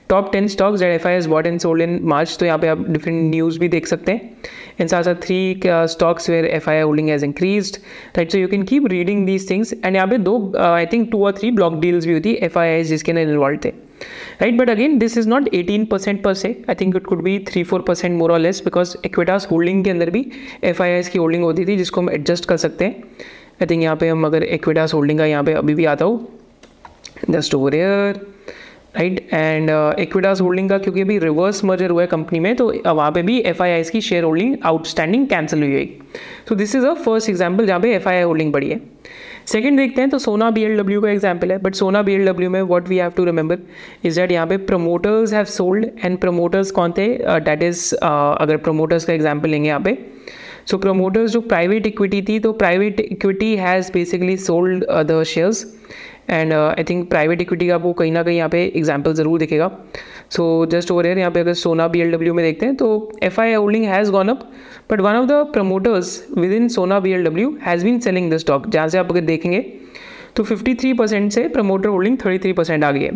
Top 0.08 0.30
ten 0.32 0.46
stocks 0.48 0.80
that 0.80 0.94
F 0.94 1.06
I 1.08 1.14
S 1.14 1.26
bought 1.26 1.46
and 1.46 1.58
sold 1.60 1.82
in 1.82 1.98
March 2.04 2.36
तो 2.40 2.46
यहाँ 2.46 2.58
पे 2.58 2.68
आप 2.68 2.88
डिफरेंट 2.88 3.22
न्यूज़ 3.30 3.58
भी 3.58 3.68
देख 3.68 3.86
सकते 3.86 4.12
हैं। 4.12 4.30
इन 4.80 4.86
साथ 4.86 5.02
साथ 5.02 5.14
three 5.22 5.60
stocks 5.66 6.28
where 6.30 6.46
F 6.46 6.68
I 6.70 6.76
I 6.76 6.82
holding 6.82 7.08
has 7.08 7.24
increase 7.24 7.78
right 8.16 8.32
so 8.32 8.38
you 8.38 8.48
can 8.48 8.62
keep 8.62 8.86
reading 8.88 9.24
these 9.26 9.48
things 9.50 9.72
and 9.74 9.94
यहाँ 9.94 10.06
पे 10.08 10.18
दो 10.18 10.52
आई 10.58 10.86
थिंक 10.92 11.10
टू 11.12 11.24
और 11.26 11.32
थ्री 11.38 11.50
ब्लॉक 11.50 11.80
डील्स 11.80 12.06
भी 12.06 12.12
होती 12.12 12.32
एफ़ 12.42 12.58
आई 12.58 12.68
आई 12.68 12.84
जिसके 12.84 13.12
अंदर 13.12 13.22
इन्वॉल्व 13.22 13.58
थे। 13.64 13.72
Right, 14.40 14.56
but 14.56 14.68
again, 14.68 14.98
this 14.98 15.16
is 15.16 15.26
not 15.26 15.50
18% 15.52 16.22
per 16.22 16.34
se. 16.34 16.50
I 16.68 16.74
think 16.74 16.94
it 16.94 17.06
could 17.06 17.22
be 17.24 17.38
3 17.52 17.64
4% 17.64 18.18
more 18.22 18.30
or 18.30 18.38
less 18.38 18.60
because 18.60 18.96
equitas 19.10 19.46
holding 19.46 19.84
के 19.84 19.90
अंदर 19.90 20.10
भी 20.10 20.24
एफ़ 20.64 20.82
की 21.10 21.18
होल्डिंग 21.18 21.44
होती 21.44 21.66
थी, 21.66 21.76
जिसको 21.76 22.00
हम 22.00 22.10
एडजस्ट 22.10 22.44
कर 22.48 22.56
सकते 22.56 22.84
हैं। 22.84 23.02
आई 23.62 23.66
थिंक 23.70 23.82
यहाँ 23.82 23.96
पे 23.96 24.08
हम 24.08 24.26
अगर 24.26 24.42
एक्विटास 24.42 24.94
होल्डिंग 24.94 25.18
का 25.18 25.26
यहाँ 25.26 25.44
पे 25.44 25.52
अभी 25.54 25.74
भी 25.74 25.84
आता 25.84 26.04
हूँ 26.04 26.28
just 27.30 27.54
over 27.54 27.74
year 27.74 28.20
right 28.96 29.28
and 29.32 29.70
Equitas 30.00 30.40
holding 30.40 30.68
का 30.70 30.78
क्योंकि 30.78 31.00
अभी 31.00 31.18
रिवर्स 31.18 31.62
मर्जर 31.64 31.90
हुआ 31.90 32.02
है 32.02 32.08
कंपनी 32.08 32.40
में 32.40 32.54
तो 32.56 32.72
वहाँ 32.86 33.10
पे 33.12 33.22
भी 33.22 33.38
एफ़ 33.40 33.90
की 33.90 34.00
शेयर 34.00 34.24
होल्डिंग 34.24 34.56
आउटस्टैंडिंग 34.66 35.26
कैंसिल 35.28 35.62
हुई 35.62 35.72
है 35.72 35.84
तो 36.48 36.54
this 36.54 36.74
is 36.76 36.86
a 36.86 36.92
first 36.94 37.30
example 37.30 37.66
जहाँ 37.66 37.80
पे 37.80 37.94
एफआईआई 37.94 38.22
होल्डिंग 38.22 38.52
बढ़ी 38.52 38.70
है। 38.70 38.80
सेकंड 39.46 39.76
देखते 39.76 40.00
हैं 40.00 40.10
तो 40.10 40.18
सोना 40.18 40.50
बी 40.50 40.62
एल 40.62 40.76
डब्ल्यू 40.78 41.00
का 41.00 41.10
एग्ज़ाम्पल 41.10 41.52
है 41.52 41.58
but 41.58 41.74
Sona 41.74 42.02
B 42.02 42.14
L 42.14 42.26
W 42.26 42.50
में 42.50 42.60
what 42.62 42.88
we 42.88 42.96
have 42.96 43.10
to 43.10 43.24
remember 43.24 43.58
is 44.04 44.20
that 44.20 44.32
यहाँ 44.32 44.46
पे 44.46 44.56
promoters 44.56 45.34
have 45.34 45.44
sold 45.44 45.86
and 46.04 46.18
promoters 46.18 46.70
कौन 46.70 46.92
थे? 46.92 47.08
डैट 47.18 47.58
uh, 47.58 47.64
इज़ 47.64 47.94
uh, 47.94 48.36
अगर 48.40 48.56
प्रोमोटर्स 48.56 49.04
का 49.04 49.12
एग्ज़ाम्पल 49.12 49.48
लेंगे 49.48 49.68
यहाँ 49.68 49.80
पे 49.80 49.98
सो 50.66 50.78
प्रोमोटर्स 50.78 51.30
जो 51.30 51.40
प्राइवेट 51.40 51.86
इक्विटी 51.86 52.22
थी 52.22 52.38
तो 52.38 52.52
private 52.52 53.00
equity 53.00 53.54
has 53.56 53.92
basically 53.92 54.36
sold 54.36 54.84
the 54.84 55.22
shares 55.26 55.64
and 56.28 56.52
I 56.52 56.84
think 56.90 57.08
private 57.10 57.40
equity 57.40 57.68
का 57.68 57.74
आपको 57.74 57.92
कहीं 57.92 58.12
ना 58.12 58.22
कहीं 58.22 58.36
यहाँ 58.36 58.48
पे 58.48 58.64
एग्ज़ाम्पल 58.76 59.14
ज़रूर 59.14 59.38
दिखेगा। 59.38 59.70
सो 60.30 60.44
जस्ट 60.66 60.90
ओवर 60.90 61.06
एयर 61.06 61.18
यहाँ 61.18 61.30
पे 61.30 61.40
अगर 61.40 61.54
सोना 61.54 61.88
बी 61.88 62.04
में 62.04 62.44
देखते 62.44 62.66
हैं 62.66 62.76
तो 62.76 62.88
F 63.22 63.40
I 63.40 63.48
I 63.48 63.54
holding 63.54 63.84
has 63.84 64.10
gone 64.10 64.28
up 64.28 64.48
but 64.90 65.00
one 65.00 65.14
of 65.14 65.26
the 65.26 65.44
promoters 65.52 66.24
within 66.52 66.68
Sona 66.68 67.00
B 67.00 67.12
has 67.62 67.84
been 67.84 67.98
selling 68.00 68.32
the 68.32 68.36
stock 68.36 68.68
जहाँ 68.68 68.88
से 68.88 68.98
आप 68.98 69.10
अगर 69.10 69.20
देखेंगे 69.20 69.64
तो 70.36 70.44
53 70.44 70.96
परसेंट 70.98 71.30
से 71.32 71.46
प्रमोटर 71.48 71.88
होल्डिंग 71.88 72.16
33 72.18 72.52
परसेंट 72.56 72.84
आ 72.84 72.90
गई 72.90 73.02
है। 73.02 73.10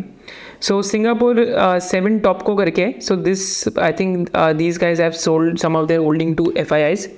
सो 0.60 0.80
सिंगापुर 0.82 1.44
सेवन 1.82 2.18
टॉप 2.18 2.42
को 2.42 2.54
करके 2.56 2.86
so 3.00 3.16
this 3.16 3.46
I 3.78 3.92
think 4.00 4.28
these 4.56 4.78
guys 4.78 5.02
have 5.02 5.10
sold 5.24 5.58
some 5.58 5.76
of 5.76 5.86
their 5.86 6.00
holding 6.00 6.36
to 6.36 6.52
F 6.56 6.74
I 6.74 6.82
Is 6.82 7.08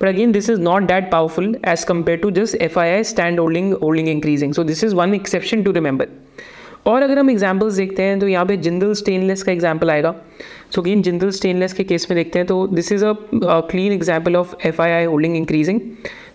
but 0.00 0.08
again 0.08 0.32
this 0.32 0.50
is 0.50 0.60
not 0.60 0.82
that 0.88 1.10
powerful 1.12 1.54
as 1.68 1.84
compare 1.84 2.18
to 2.18 2.30
just 2.32 2.56
F 2.62 2.78
I 2.80 2.90
I 2.90 3.04
stand 3.04 3.40
holding 3.40 3.72
holding 3.82 4.08
increasing 4.08 4.54
so 4.54 4.64
this 4.64 4.84
is 4.84 4.94
one 4.94 5.14
exception 5.14 5.62
to 5.62 5.72
remember 5.72 6.08
और 6.86 7.02
अगर 7.02 7.18
हम 7.18 7.30
examples 7.30 7.74
देखते 7.74 8.02
हैं 8.02 8.18
तो 8.20 8.26
यहाँ 8.28 8.46
पे 8.46 8.56
Jindal 8.56 8.92
stainless 8.94 9.42
का 9.42 9.52
example 9.52 9.90
आएगा। 9.90 10.14
सो 10.74 10.82
अगेन 10.82 11.02
जिंदल 11.02 11.30
स्टेनलेस 11.30 11.72
के 11.72 11.84
केस 11.84 12.06
में 12.10 12.16
देखते 12.16 12.38
हैं 12.38 12.46
तो 12.46 12.66
this 12.66 12.92
is 12.92 13.04
a 13.04 13.12
clean 13.70 13.92
example 13.92 14.36
of 14.36 14.54
F 14.66 14.80
I 14.82 14.90
I 14.90 15.04
holding 15.04 15.36
increasing 15.36 15.80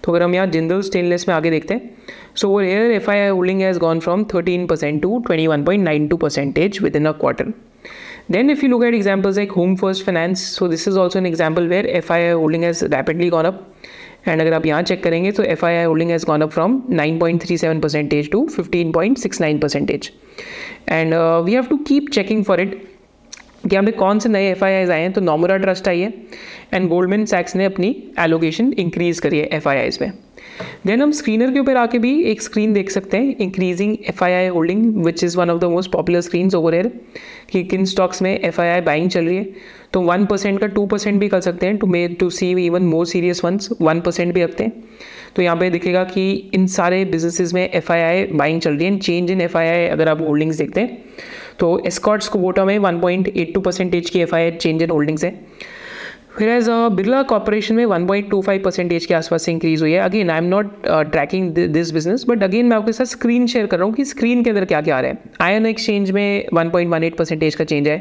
तो 0.03 0.12
अगर 0.12 0.24
हम 0.24 0.36
यहाँ 0.36 0.47
जिंदल 0.47 0.81
स्टेनलेस 0.81 1.27
में 1.27 1.36
आगे 1.36 1.50
देखते 1.51 1.74
हैं 1.74 1.97
so 2.36 2.50
over 2.50 2.63
year 2.63 2.91
F 2.91 3.09
I 3.12 3.19
I 3.19 3.30
holding 3.30 3.62
has 3.62 3.80
gone 3.80 4.00
from 4.00 4.24
thirteen 4.33 4.68
percent 4.68 5.01
to 5.01 5.19
twenty 5.27 5.47
one 5.47 5.63
point 5.63 5.83
nine 5.83 6.07
two 6.07 6.18
percentage 6.18 6.81
within 6.95 7.06
a 7.06 7.12
quarter 7.19 7.53
Then 8.33 8.51
if 8.51 8.63
you 8.63 8.68
look 8.69 8.83
at 8.83 8.94
examples 8.94 9.38
like 9.38 9.50
Home 9.51 9.71
First 9.75 10.03
Finance, 10.03 10.41
so 10.47 10.68
this 10.68 10.83
is 10.86 10.97
also 10.97 11.18
an 11.18 11.25
example 11.25 11.68
where 11.68 11.86
FII 12.00 12.33
holding 12.33 12.62
has 12.62 12.83
rapidly 12.91 13.30
gone 13.30 13.47
up. 13.47 13.63
And 14.27 14.41
अगर 14.41 14.53
आप 14.53 14.65
यहाँ 14.65 14.81
check 14.83 15.03
करेंगे 15.03 15.31
तो 15.31 15.43
F 15.43 15.65
I 15.65 15.75
I 15.75 15.84
holding 15.84 16.10
has 16.12 16.25
gone 16.25 16.41
up 16.41 16.50
from 16.51 16.81
nine 16.89 17.19
point 17.19 17.41
three 17.41 17.58
seven 17.58 17.79
percentage 17.79 18.29
to 18.31 18.46
fifteen 18.48 18.91
point 18.91 19.17
six 19.17 19.41
nine 19.41 19.60
percentage 19.60 20.12
and 20.89 21.13
we 21.46 21.53
have 21.53 21.65
to 21.65 21.77
keep 21.88 22.10
checking 22.13 22.43
for 22.46 22.62
it 22.62 22.75
कि 23.66 23.75
हमें 23.75 23.94
कौन 23.94 24.20
से 24.20 24.30
नए 24.30 24.50
एफ़ 24.51 24.63
आई 24.66 24.74
आए 24.74 25.01
हैं 25.01 25.12
तो 25.13 25.22
नोमरा 25.22 25.58
ट्रस्ट 25.58 25.88
आई 25.88 26.00
है 26.00 26.13
एंड 26.74 26.88
गोल्डमैन 26.89 27.25
सैक्स 27.25 27.56
ने 27.56 27.66
अपनी 27.66 27.96
एलोकेशन 28.20 28.74
इंक्रीज़ 28.74 29.22
करी 29.22 29.39
है 29.39 29.46
एफ़ 29.48 29.70
आई 29.70 29.78
आईज 29.78 29.98
में। 30.01 30.12
देन 30.88 31.01
हम 31.01 31.12
स्क्रीनर 31.12 31.51
के 31.51 31.60
ऊपर 31.60 31.78
आके 31.78 32.00
भी 32.00 32.12
एक 32.24 32.42
स्क्रीन 32.42 32.74
देख 32.74 32.89
सकते 32.92 33.18
हैं 33.18 33.36
increasing 33.38 33.96
F 34.10 34.24
I 34.24 34.32
I 34.32 34.48
holding 34.48 35.04
which 35.06 35.24
is 35.24 35.38
one 35.38 35.50
of 35.50 35.60
the 35.60 35.66
most 35.66 35.92
popular 35.92 36.22
screen 36.22 36.50
over 36.56 36.75
year 36.75 36.92
कि 37.51 37.63
किन 37.63 37.86
स्टॉक्स 37.86 38.22
में 38.22 38.39
एफ़ 38.39 38.62
आई 38.62 38.70
आई 38.70 38.82
बाइंग 38.82 39.10
चल 39.10 39.25
रही 39.25 39.38
है। 39.38 39.48
तो 39.94 40.01
वन 40.01 40.25
परसेंट 40.25 40.60
का 40.60 40.68
टू 40.68 40.86
परसेंट 40.86 41.20
भी 41.20 41.28
कर 41.28 41.42
सकते 41.42 41.66
हैं 41.66 41.78
to 41.78 41.88
me 41.88 42.08
to 42.10 42.30
see 42.30 42.51
even 42.66 42.84
more 42.84 43.06
serious 43.06 43.44
once 43.46 43.70
one 43.82 44.01
percent 44.01 44.34
भी 44.34 44.44
रखते 44.44 44.63
हैं। 44.63 44.84
तो 45.36 45.42
यहाँ 45.42 45.56
पे 45.58 45.70
दिखेगा 45.70 46.04
कि 46.04 46.32
इन 46.54 46.68
सारे 46.68 47.04
बिजनेसेस 47.06 47.54
में 47.54 47.70
एफ़ 47.70 47.92
आई 47.92 48.01
आई 48.01 48.25
बाइंग 48.34 48.62
चल 48.62 48.74
रही 48.74 48.88
है 48.88 48.98
चेंज 49.00 49.32
इन 49.32 49.42
एफ़ 49.42 49.58
आई 49.58 49.68
आई 49.68 49.86
अगर 49.88 50.10
आप 50.10 50.22
होल्डिंग्स 50.22 50.58
देखते 50.58 50.82
हैं 50.82 51.04
तो 51.60 51.78
एस्कॉट्स 51.88 52.28
को 52.28 52.39
वोटा 52.39 52.66
में 52.66 52.78
one 52.80 53.00
point 53.00 53.28
eight 53.28 53.54
two 53.54 53.62
percentage 53.62 54.10
की 54.10 54.20
एफ़ 54.20 54.36
चेंज 54.58 54.82
इन 54.82 54.89
होल्डिंग्स 54.89 55.24
है। 55.24 55.38
फिर 56.38 56.50
एज 56.50 56.68
बिरला 56.96 57.22
कॉर्पोरेशन 57.30 57.75
में 57.75 57.86
1.25 57.86 58.60
परसेंटेज 58.63 59.06
के 59.06 59.13
आसपास 59.13 59.44
से 59.44 59.51
इंक्रीज 59.51 59.82
हुई 59.82 59.92
है। 59.92 60.00
Again 60.00 60.30
I 60.30 60.38
am 60.38 60.44
not 60.46 60.72
tracking 60.86 61.50
this 61.54 61.92
business 61.92 62.24
but 62.30 62.44
again 62.44 62.66
मैं 62.66 62.78
आपके 62.78 62.92
साथ 62.92 63.06
स्क्रीन 63.06 63.48
शेयर 63.48 63.66
कर 63.66 63.78
रहा 63.78 63.86
हूँ 63.86 63.94
कि 63.94 64.06
स्क्रीन 64.06 64.44
के 64.44 64.50
अंदर 64.50 64.66
क्या 64.66 64.82
क्या 64.82 64.98
आ 64.98 65.00
रहा 65.00 65.12
है। 65.12 65.18
आयन 65.42 65.66
एक्सचेंज 65.66 66.12
में 66.12 66.46
1.18 66.54 67.18
परसेंटेज 67.18 67.56
का 67.56 67.63
चेंज 67.63 67.88
है। 67.88 67.98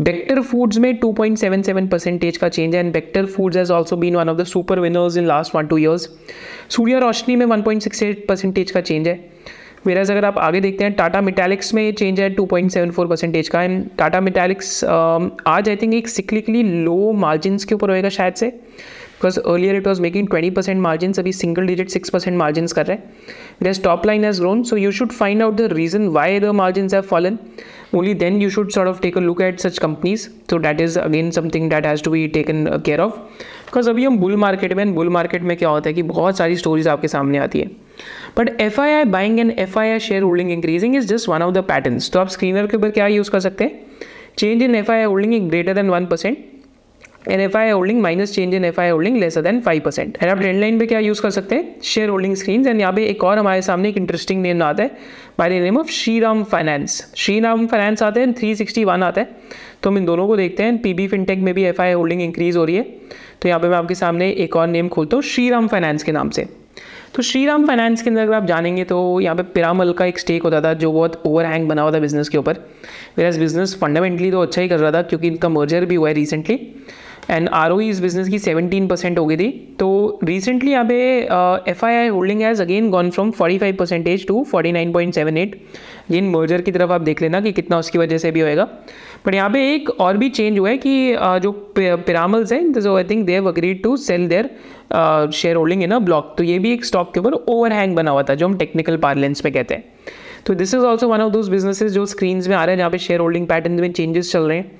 बेक्टर 0.00 0.40
फूड्स 0.42 0.78
में 0.78 0.92
2.77 1.00 1.90
परसेंटेज 1.90 2.36
का 2.36 2.48
चेंज 2.48 2.74
है। 2.74 2.80
And 2.80 2.92
Bector 2.92 3.26
foods 3.26 3.56
has 3.56 3.72
also 3.72 3.96
been 3.96 4.16
one 4.16 4.28
of 4.28 4.38
the 4.38 4.44
super 4.46 4.80
winners 4.80 5.16
in 5.16 5.26
last 5.26 5.54
one 5.54 5.66
two 5.66 5.78
years 5.78 6.08
Surya 6.68 6.98
Roshni 6.98 7.36
में 7.36 7.46
1.68 7.46 8.26
परसेंटेज 8.28 8.70
का 8.70 8.80
चेंज 8.80 9.08
है। 9.08 9.18
वेराज 9.86 10.10
अगर 10.10 10.24
आप 10.24 10.38
आगे 10.38 10.60
देखते 10.60 10.84
हैं 10.84 10.92
टाटा 10.92 11.20
मिटैलिक्स 11.20 11.72
में 11.74 11.92
चेंज 11.94 12.20
है 12.20 12.34
2.74 12.36 13.08
परसेंटेज 13.08 13.48
का। 13.48 13.62
एंड 13.62 13.88
टाटा 13.98 14.20
मिटैलिक्स 14.20 14.84
आज 14.84 15.68
आई 15.68 15.76
थिंक 15.76 15.94
एक 15.94 16.08
सिक्लिकली 16.08 16.62
लो 16.62 17.12
मार्जिन 17.12 17.58
के 17.68 17.74
ऊपर 17.74 17.90
होएगा 17.90 18.08
शायद 18.08 18.34
से। 18.34 18.48
Because 18.48 19.38
earlier 19.40 19.76
it 19.76 19.86
was 19.86 20.00
making 20.02 20.28
twenty 20.28 20.50
percent 20.50 20.80
margin 20.80 21.12
अभी 21.18 21.32
single 21.32 21.66
digit 21.66 21.90
six 21.90 22.10
percent 22.10 22.36
margin 22.38 22.66
कर 22.66 22.86
रहे 22.86 22.96
हैं। 22.96 23.70
This 23.70 23.82
top 23.84 24.06
line 24.06 24.24
has 24.24 24.40
grown 24.40 24.62
so 24.62 24.76
you 24.76 24.90
should 24.92 25.12
find 25.12 25.42
out 25.42 25.56
the 25.56 25.72
reason 25.72 26.08
why 26.18 26.40
the 26.40 26.44
margin 26.62 26.88
have 26.94 27.02
fallen 27.02 27.38
only 27.94 28.12
then 28.20 28.38
you 28.42 28.48
should 28.54 28.72
sort 28.74 28.88
of 28.90 28.96
take 29.02 29.16
a 29.18 29.20
look 29.24 29.40
at 29.40 29.60
such 29.64 29.76
companies. 29.82 30.22
So 30.50 30.56
that 30.62 30.80
is 30.84 30.96
again 31.02 31.28
something 31.36 31.68
that 31.72 31.86
has 31.88 32.02
to 32.06 32.12
be 32.14 32.22
taken 32.36 32.64
care 32.88 32.98
of. 33.04 33.12
Because 33.66 33.90
अभी 33.90 34.04
हम 34.04 34.18
bull 34.18 34.36
market 34.36 34.72
में 34.72 34.94
bull 34.94 35.08
market 35.08 35.42
में 35.42 35.56
क्या 35.56 35.68
होता 35.68 35.88
है 35.88 35.94
कि 35.94 36.02
बहुत 36.02 36.38
सारी 36.38 36.56
स्टोरीज 36.56 36.88
आपके 36.88 37.08
सामने 37.08 37.38
आती 37.38 37.60
है। 37.60 37.70
But 38.38 38.60
F 38.60 38.80
I 38.80 38.92
I 38.92 39.04
buying 39.04 39.38
and 39.40 39.54
F 39.58 39.78
I 39.78 39.90
I 39.90 39.98
share 40.00 40.22
holding 40.22 40.50
increasing 40.50 40.96
is 40.96 41.06
just 41.06 41.28
one 41.28 41.42
of 41.42 41.54
the 41.54 41.58
pattern 41.68 41.98
तो 42.12 42.20
आप 42.20 42.28
स्क्रीनर 42.28 42.66
के 42.66 42.76
ऊपर 42.76 42.90
क्या 42.90 43.06
यूज़ 43.06 43.30
कर 43.30 43.40
सकते 43.40 43.64
हैं? 43.64 43.80
Change 44.38 44.62
in 44.62 44.74
F 44.74 44.92
I 44.92 44.98
I 44.98 45.04
holding 45.04 45.48
greater 45.50 45.74
than 45.74 45.90
one 45.90 46.06
percent 46.06 46.44
and 47.28 47.40
F 47.40 47.56
I 47.58 47.70
holding 47.70 48.00
minus 48.02 48.34
change 48.34 48.54
in 48.54 48.64
F 48.64 48.80
I 48.80 48.90
holding 48.90 49.16
lesser 49.18 49.42
than 49.42 49.60
five 49.60 49.82
percent 49.84 50.18
and 50.22 50.30
आप 50.30 50.38
trend 50.38 50.60
line 50.60 50.78
पे 50.78 50.86
क्या 50.86 50.98
यूज़ 50.98 51.22
कर 51.22 51.30
सकते 51.30 51.54
हैं? 51.54 51.80
शेयर 51.84 52.08
होल्डिंग 52.08 52.34
स्क्रीन 52.36 52.66
एंड 52.66 52.80
यहाँ 52.80 52.92
पे 52.92 53.04
एक 53.04 53.24
और 53.24 53.38
हमारे 53.38 53.62
सामने 53.62 53.88
एक 53.88 53.96
इंटरेस्टिंग 53.96 54.42
नेम 54.42 54.62
आता 54.62 54.82
है 54.82 54.90
by 55.38 55.48
the 55.50 55.62
name 55.62 55.78
of 55.78 55.90
Shriram 55.92 56.42
finance 56.44 57.00
Shriram 57.16 57.66
finance 57.66 58.02
आते 58.02 58.20
हैं 58.20 58.32
थ्री 58.32 58.54
सिक्सटी 58.56 58.84
वन 58.84 59.02
आता 59.02 59.20
है. 59.20 59.28
तो 59.82 59.90
हम 59.90 59.98
इन 59.98 60.04
दोनों 60.04 60.26
को 60.26 60.36
देखते 60.36 60.62
हैं 60.62 60.76
पी 60.82 60.94
बी 60.94 61.08
फिनटेक 61.08 61.38
में 61.38 61.52
भी 61.54 61.64
एफ़ 61.64 61.82
आई 61.82 61.92
होल्डिंग 61.92 62.22
इंक्रीज 62.22 62.56
हो 62.56 62.64
रही 62.64 62.76
है. 62.76 62.82
तो 63.42 63.48
यहाँ 63.48 63.60
पे 63.60 63.68
मैं 63.68 63.76
आपके 63.76 63.94
सामने 63.94 64.30
एक 64.30 64.56
और 64.56 64.66
नेम 64.66 64.88
खोलता 64.88 65.16
हूँ 65.16 65.24
श्रीराम 65.24 65.68
फाइनेंस 65.68 66.02
के 66.02 66.12
नाम 66.12 66.30
से. 66.30 66.65
तो 67.16 67.22
श्रीराम 67.22 67.66
फाइनेंस 67.66 68.02
के 68.02 68.10
अंदर 68.10 68.22
अगर 68.22 68.34
आप 68.34 68.44
जानेंगे 68.46 68.82
तो 68.84 68.96
यहाँ 69.20 69.36
पे 69.36 69.42
पिरामल 69.52 69.92
का 69.98 70.04
एक 70.06 70.18
स्टेक 70.18 70.42
होता 70.42 70.60
था 70.60 70.72
जो 70.74 70.90
बहुत 70.92 71.22
ओवर 71.26 71.44
हैंग 71.44 71.68
बना 71.68 71.82
हुआ 71.82 71.92
था 71.92 71.98
बिज़नेस 71.98 72.28
के 72.28 72.38
ऊपर। 72.38 72.58
मेरा 73.18 73.30
बिज़नेस 73.38 73.74
फंडामेंटली 73.80 74.30
तो 74.30 74.40
अच्छा 74.40 74.62
ही 74.62 74.68
कर 74.68 74.78
रहा 74.78 74.90
था 74.92 75.02
क्योंकि 75.02 75.26
इनका 75.26 75.48
मर्जर 75.48 75.84
भी 75.84 75.94
हुआ 75.94 76.08
है 76.08 76.14
रिसेंटली 76.14 76.58
एंड 77.30 77.48
आर 77.50 77.72
ओ 77.72 77.80
इस 77.80 78.00
बिज़नेस 78.00 78.28
की 78.28 78.38
17 78.38 78.88
परसेंट 78.88 79.18
हो 79.18 79.24
गई 79.26 79.36
थी। 79.36 79.48
तो 79.78 80.18
रिसेंटली 80.24 80.70
यहाँ 80.70 80.84
पे 80.84 80.96
F 81.70 81.84
I 81.86 81.94
I 81.94 82.08
holding 82.08 82.42
has 82.42 82.62
again 82.62 82.90
gone 82.90 83.10
from 83.10 83.30
45 83.32 83.76
percentage 83.78 84.26
to 84.26 84.44
49.78 84.54 85.54
again 86.10 86.28
merger 86.30 86.62
की 86.62 86.72
तरफ़ 86.72 86.92
आप 86.92 87.00
देख 87.00 87.22
लेना 87.22 87.40
कि 87.40 87.52
कितना 87.52 87.78
उसकी 87.78 87.98
वजह 87.98 88.18
से 88.18 88.30
भी 88.30 88.40
होएगा। 88.40 88.68
बट 89.26 89.34
यहाँ 89.34 89.50
पे 89.50 89.60
एक 89.74 89.88
और 90.00 90.16
भी 90.16 90.28
चेंज 90.30 90.58
हुआ 90.58 90.68
है 90.68 90.78
कि 90.78 91.16
जो 91.42 91.52
पिरामल्स 91.78 92.52
हैं 92.52 92.80
so 92.80 92.96
I 92.96 93.04
think 93.04 93.24
they 93.26 93.32
have 93.32 93.48
agreed 93.48 93.82
to 93.82 93.96
sell 93.96 94.26
their 94.28 94.50
share 95.34 95.56
holding 95.56 95.82
in 95.82 95.90
a 95.90 95.98
block 96.00 96.34
तो 96.38 96.44
ये 96.44 96.58
भी 96.58 96.72
एक 96.72 96.84
स्टॉक 96.84 97.12
के 97.14 97.20
ऊपर 97.20 97.32
ओवर 97.32 97.72
हैंग 97.72 97.96
बना 97.96 98.10
हुआ 98.10 98.22
था, 98.22 98.34
जो 98.34 98.46
हम 98.46 98.56
टेक्निकल 98.58 98.96
पार्लेंस 98.96 99.44
में 99.44 99.52
कहते 99.54 99.74
हैं। 99.74 99.84
तो 100.46 100.54
this 100.54 100.74
is 100.74 100.82
also 100.84 101.08
one 101.08 101.20
of 101.20 101.32
those 101.32 101.48
businesses 101.48 101.92
जो 101.92 102.04
स्क्रीन 102.06 102.42
में 102.48 102.56
आ 102.56 102.64
रहे 102.64 102.72
हैं, 102.72 102.78
जहाँ 102.78 102.90
पे 102.90 102.98
शेयर 102.98 103.20
होल्डिंग 103.20 103.46
पैटर्न 103.46 103.80
में 103.80 103.92
चेंजेस 103.92 104.32
चल 104.32 104.42
रहे 104.42 104.56
हैं। 104.58 104.70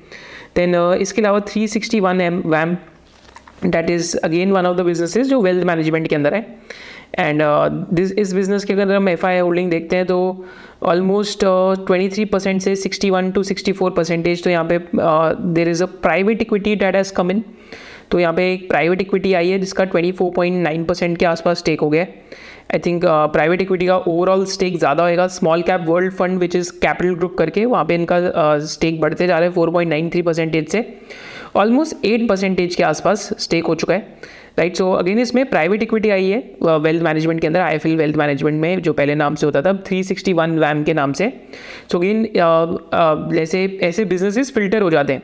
देन 0.57 0.75
इसके 1.01 1.23
अलावा 1.23 1.41
361 1.47 2.21
M 2.21 2.43
वैम 2.47 2.77
that 3.65 3.91
is 3.91 4.17
again 4.19 4.53
one 4.53 4.67
of 4.67 4.77
the 4.77 4.81
businesses 4.87 5.27
जो 5.27 5.41
वेल्थ 5.43 5.65
मैनेजमेंट 5.67 6.09
के 6.09 6.15
अंदर 6.17 6.35
है। 6.35 6.47
एंड 7.19 7.43
दिस 7.93 8.13
uh, 8.13 8.19
इस 8.19 8.33
बिज़नेस 8.35 8.65
के 8.65 8.73
अगर 8.73 8.95
हम 8.95 9.09
एफ़ 9.09 9.27
आई 9.27 9.39
होल्डिंग 9.39 9.71
देखते 9.71 9.97
हैं 9.97 10.07
तो 10.07 10.47
ऑलमोस्ट 10.83 11.45
ट्वेंटी 11.45 12.09
थ्री 12.09 12.25
परसेंट 12.25 12.61
से 12.63 12.75
sixty 12.77 13.11
one 13.11 13.31
to 13.33 13.43
sixty 13.43 13.73
four 13.73 13.91
percentage 13.91 14.43
तो 14.45 14.51
यहाँ 14.51 14.65
पे 14.73 14.79
there 15.55 15.69
is 15.69 15.83
a 15.83 15.87
private 16.03 16.43
equity 16.43 16.75
that 16.77 16.97
has 16.97 17.13
come 17.15 17.31
in 17.31 17.43
तो 18.11 18.19
यहाँ 18.21 18.33
पे 18.35 18.53
एक 18.53 18.69
प्राइवेट 18.69 19.01
इक्विटी 19.01 19.33
आई 19.35 19.49
है 19.49 19.59
जिसका 19.59 19.85
twenty 19.85 20.13
four 20.13 20.33
point 20.37 20.63
nine 20.63 20.85
percent 20.85 21.17
के 21.19 21.27
आसपास 21.27 21.59
स्टेक 21.59 21.81
हो 21.81 21.89
गया 21.91 22.05
आई 22.75 22.79
थिंक 22.87 23.05
प्राइवेट 23.33 23.63
इक्विटी 23.63 23.87
का 23.87 23.97
ओवरऑल 23.99 24.45
स्टेक 24.47 24.79
ज़्यादा 24.79 25.03
होएगा. 25.03 25.27
Small 25.29 25.63
cap 25.63 25.85
world 25.87 26.13
fund 26.15 26.39
which 26.39 26.57
is 26.57 26.71
capital 26.83 27.15
group 27.15 27.35
करके 27.39 27.65
वहाँ 27.65 27.85
पे 27.85 27.95
इनका 27.95 28.19
स्टेक 28.59 28.95
uh, 28.95 29.01
बढ़ते 29.03 29.27
जा 29.27 29.39
रहे 29.39 29.49
हैं 29.49 29.55
four 29.55 29.71
point 29.71 29.91
nine 29.91 30.11
three 30.11 30.23
percentage 30.23 30.69
से. 30.69 30.85
ऑलमोस्ट 31.57 32.05
एट 32.05 32.29
परसेंटेज 32.29 32.75
के 32.75 32.83
आसपास 32.83 33.29
स्टेक 33.39 33.67
हो 33.67 33.75
चुका 33.75 33.95
है. 33.95 34.19
राइट 34.59 34.77
सो 34.77 34.91
अगेन 34.93 35.19
इसमें 35.19 35.45
प्राइवेट 35.47 35.83
इक्विटी 35.83 36.11
आई 36.11 36.29
है 36.29 36.39
वेल्थ 36.63 37.03
मैनेजमेंट 37.03 37.41
के 37.41 37.47
अंदर 37.47 37.61
आई 37.61 37.95
वेल्थ 37.97 38.17
मैनेजमेंट 38.17 38.61
में 38.61 38.83
जो 38.83 38.93
पहले 38.93 39.15
नाम 39.15 39.35
से 39.35 39.47
होता 39.47 39.63
था 39.63 39.73
थ्री 39.87 40.03
सिक्सटी 40.05 40.33
वन 40.33 40.59
वैम 40.59 40.83
के 40.85 40.95
नाम 40.95 41.13
से। 41.13 41.33
सो 41.93 41.99
अगेन 41.99 42.29
जैसे, 43.35 43.65
ऐसे 43.83 44.05
बिजनेसिस 44.05 44.55
फ़िल्टर 44.55 44.83
हो 44.83 44.91
जाते 44.91 45.13
हैं। 45.13 45.23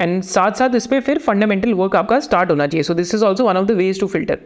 एंड 0.00 0.22
साथ 0.22 0.52
साथ 0.52 0.74
इस 0.74 0.86
पर 0.86 1.00
फिर 1.00 1.18
फंडामेंटल 1.18 1.72
वर्क 1.74 1.96
आपका 1.96 2.18
स्टार्ट 2.20 2.50
होना 2.50 2.66
चाहिए। 2.66 2.82
So 2.82 2.94
this 2.94 3.14
is 3.14 3.24
also 3.24 3.44
one 3.44 3.56
of 3.56 3.66
the 3.66 3.72
ways 3.72 4.00
to 4.00 4.06
filter 4.06 4.38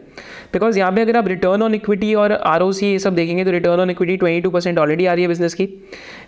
because 0.53 0.77
यहाँ 0.79 0.91
पे 0.91 1.01
अगर 1.01 1.17
आप 1.17 1.27
रिटर्न 1.27 1.61
ऑन 1.61 1.75
इक्विटी 1.75 2.13
और 2.15 2.31
आरओसी 2.31 2.85
ये 2.87 2.99
सब 2.99 3.15
देखेंगे 3.15 3.45
तो 3.45 3.51
return 3.51 3.79
on 3.79 3.89
equity 3.89 4.17
twenty 4.17 4.41
two 4.41 4.49
percent 4.49 4.79
already 4.79 5.05
आ 5.05 5.13
रही 5.13 5.23
है 5.23 5.27
बिज़नेस 5.27 5.53
की। 5.53 5.67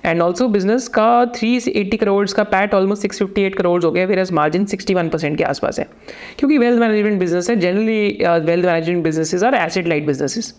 एंड 0.06 0.22
ऑल्सो 0.22 0.48
बिज़नेस 0.48 0.88
का 0.88 1.26
थ्री 1.36 1.56
एट्टी 1.76 1.98
करोड़ 1.98 2.26
का 2.32 2.44
PAT 2.46 2.74
almost 2.74 3.02
six 3.02 3.20
fifty 3.20 3.44
eight 3.44 3.56
crore 3.56 3.84
हो 3.84 3.92
गया 3.92 4.08
फिर 4.08 4.26
मार्जिन 4.34 4.66
सिक्सटी 4.66 4.94
वन 4.94 5.10
परसेंट 5.10 5.38
के 5.38 5.44
आसपास 5.44 5.80
है। 5.80 5.88
क्योंकि 6.40 6.58
वेल्थ 6.58 6.80
मैनेजमेंट 6.80 7.20
बिज़नेस 7.20 7.50
है 7.50 7.56
जनरली 7.60 8.26
वेल्थ 8.46 8.66
मैनेजमेंट 8.66 9.04
बिजनेसेस 9.04 9.44
और 9.44 9.56
एसेट 9.56 9.88
लाइट 9.88 10.06
बिजनेसेस 10.06 10.54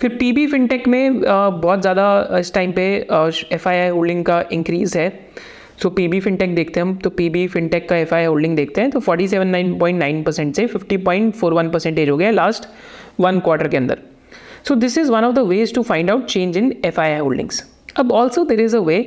फिर 0.00 0.16
पी 0.20 0.30
बी 0.32 0.46
फिनटेक 0.46 0.86
में 0.88 1.10
uh, 1.10 1.22
बहुत 1.22 1.80
ज़्यादा 1.80 2.38
इस 2.38 2.52
टाइम 2.54 2.72
पे 2.72 2.84
एफ़ 3.52 3.68
आई 3.68 3.76
आई 3.76 3.88
होल्डिंग 3.88 4.24
का 4.24 4.42
इंक्रीज़ 4.52 4.96
है। 4.98 5.08
सो 5.82 5.90
पी 5.90 6.06
बी 6.08 6.20
फिनटेक 6.20 6.54
देखते 6.54 6.80
हैं 6.80 6.86
हम 6.86 6.94
तो 6.96 7.10
पी 7.10 7.28
बी 7.30 7.46
फिनटेक 7.48 7.88
का 7.88 7.96
एफ़ 7.96 8.14
आई 8.14 8.24
होल्डिंग 8.24 8.56
देखते 8.56 8.80
हैं 8.80 8.90
तो 8.90 9.00
forty 9.00 9.28
seven 9.28 9.48
nine 9.48 9.78
point 9.78 9.98
nine 9.98 10.22
percent 10.22 10.54
से 10.56 10.66
fifty 10.66 10.96
point 10.96 11.34
four 11.34 11.54
one 11.54 11.70
percentage 11.70 12.10
हो 12.10 12.16
गया 12.16 12.30
लास्ट 12.30 12.68
वन 13.20 13.38
क्वार्टर 13.40 13.68
के 13.68 13.76
अंदर। 13.76 13.98
So 14.68 14.74
this 14.74 14.98
is 14.98 15.10
one 15.12 15.24
of 15.24 15.34
the 15.34 15.38
ways 15.48 15.74
to 15.74 15.82
find 15.82 16.10
out 16.10 16.26
change 16.26 16.56
in 16.56 16.74
F 16.84 17.00
I 17.00 17.12
I 17.12 17.18
holdings 17.18 17.64
अब 17.96 18.12
also 18.12 18.44
there 18.44 18.60
is 18.60 18.76
a 18.76 18.80
way 18.80 18.98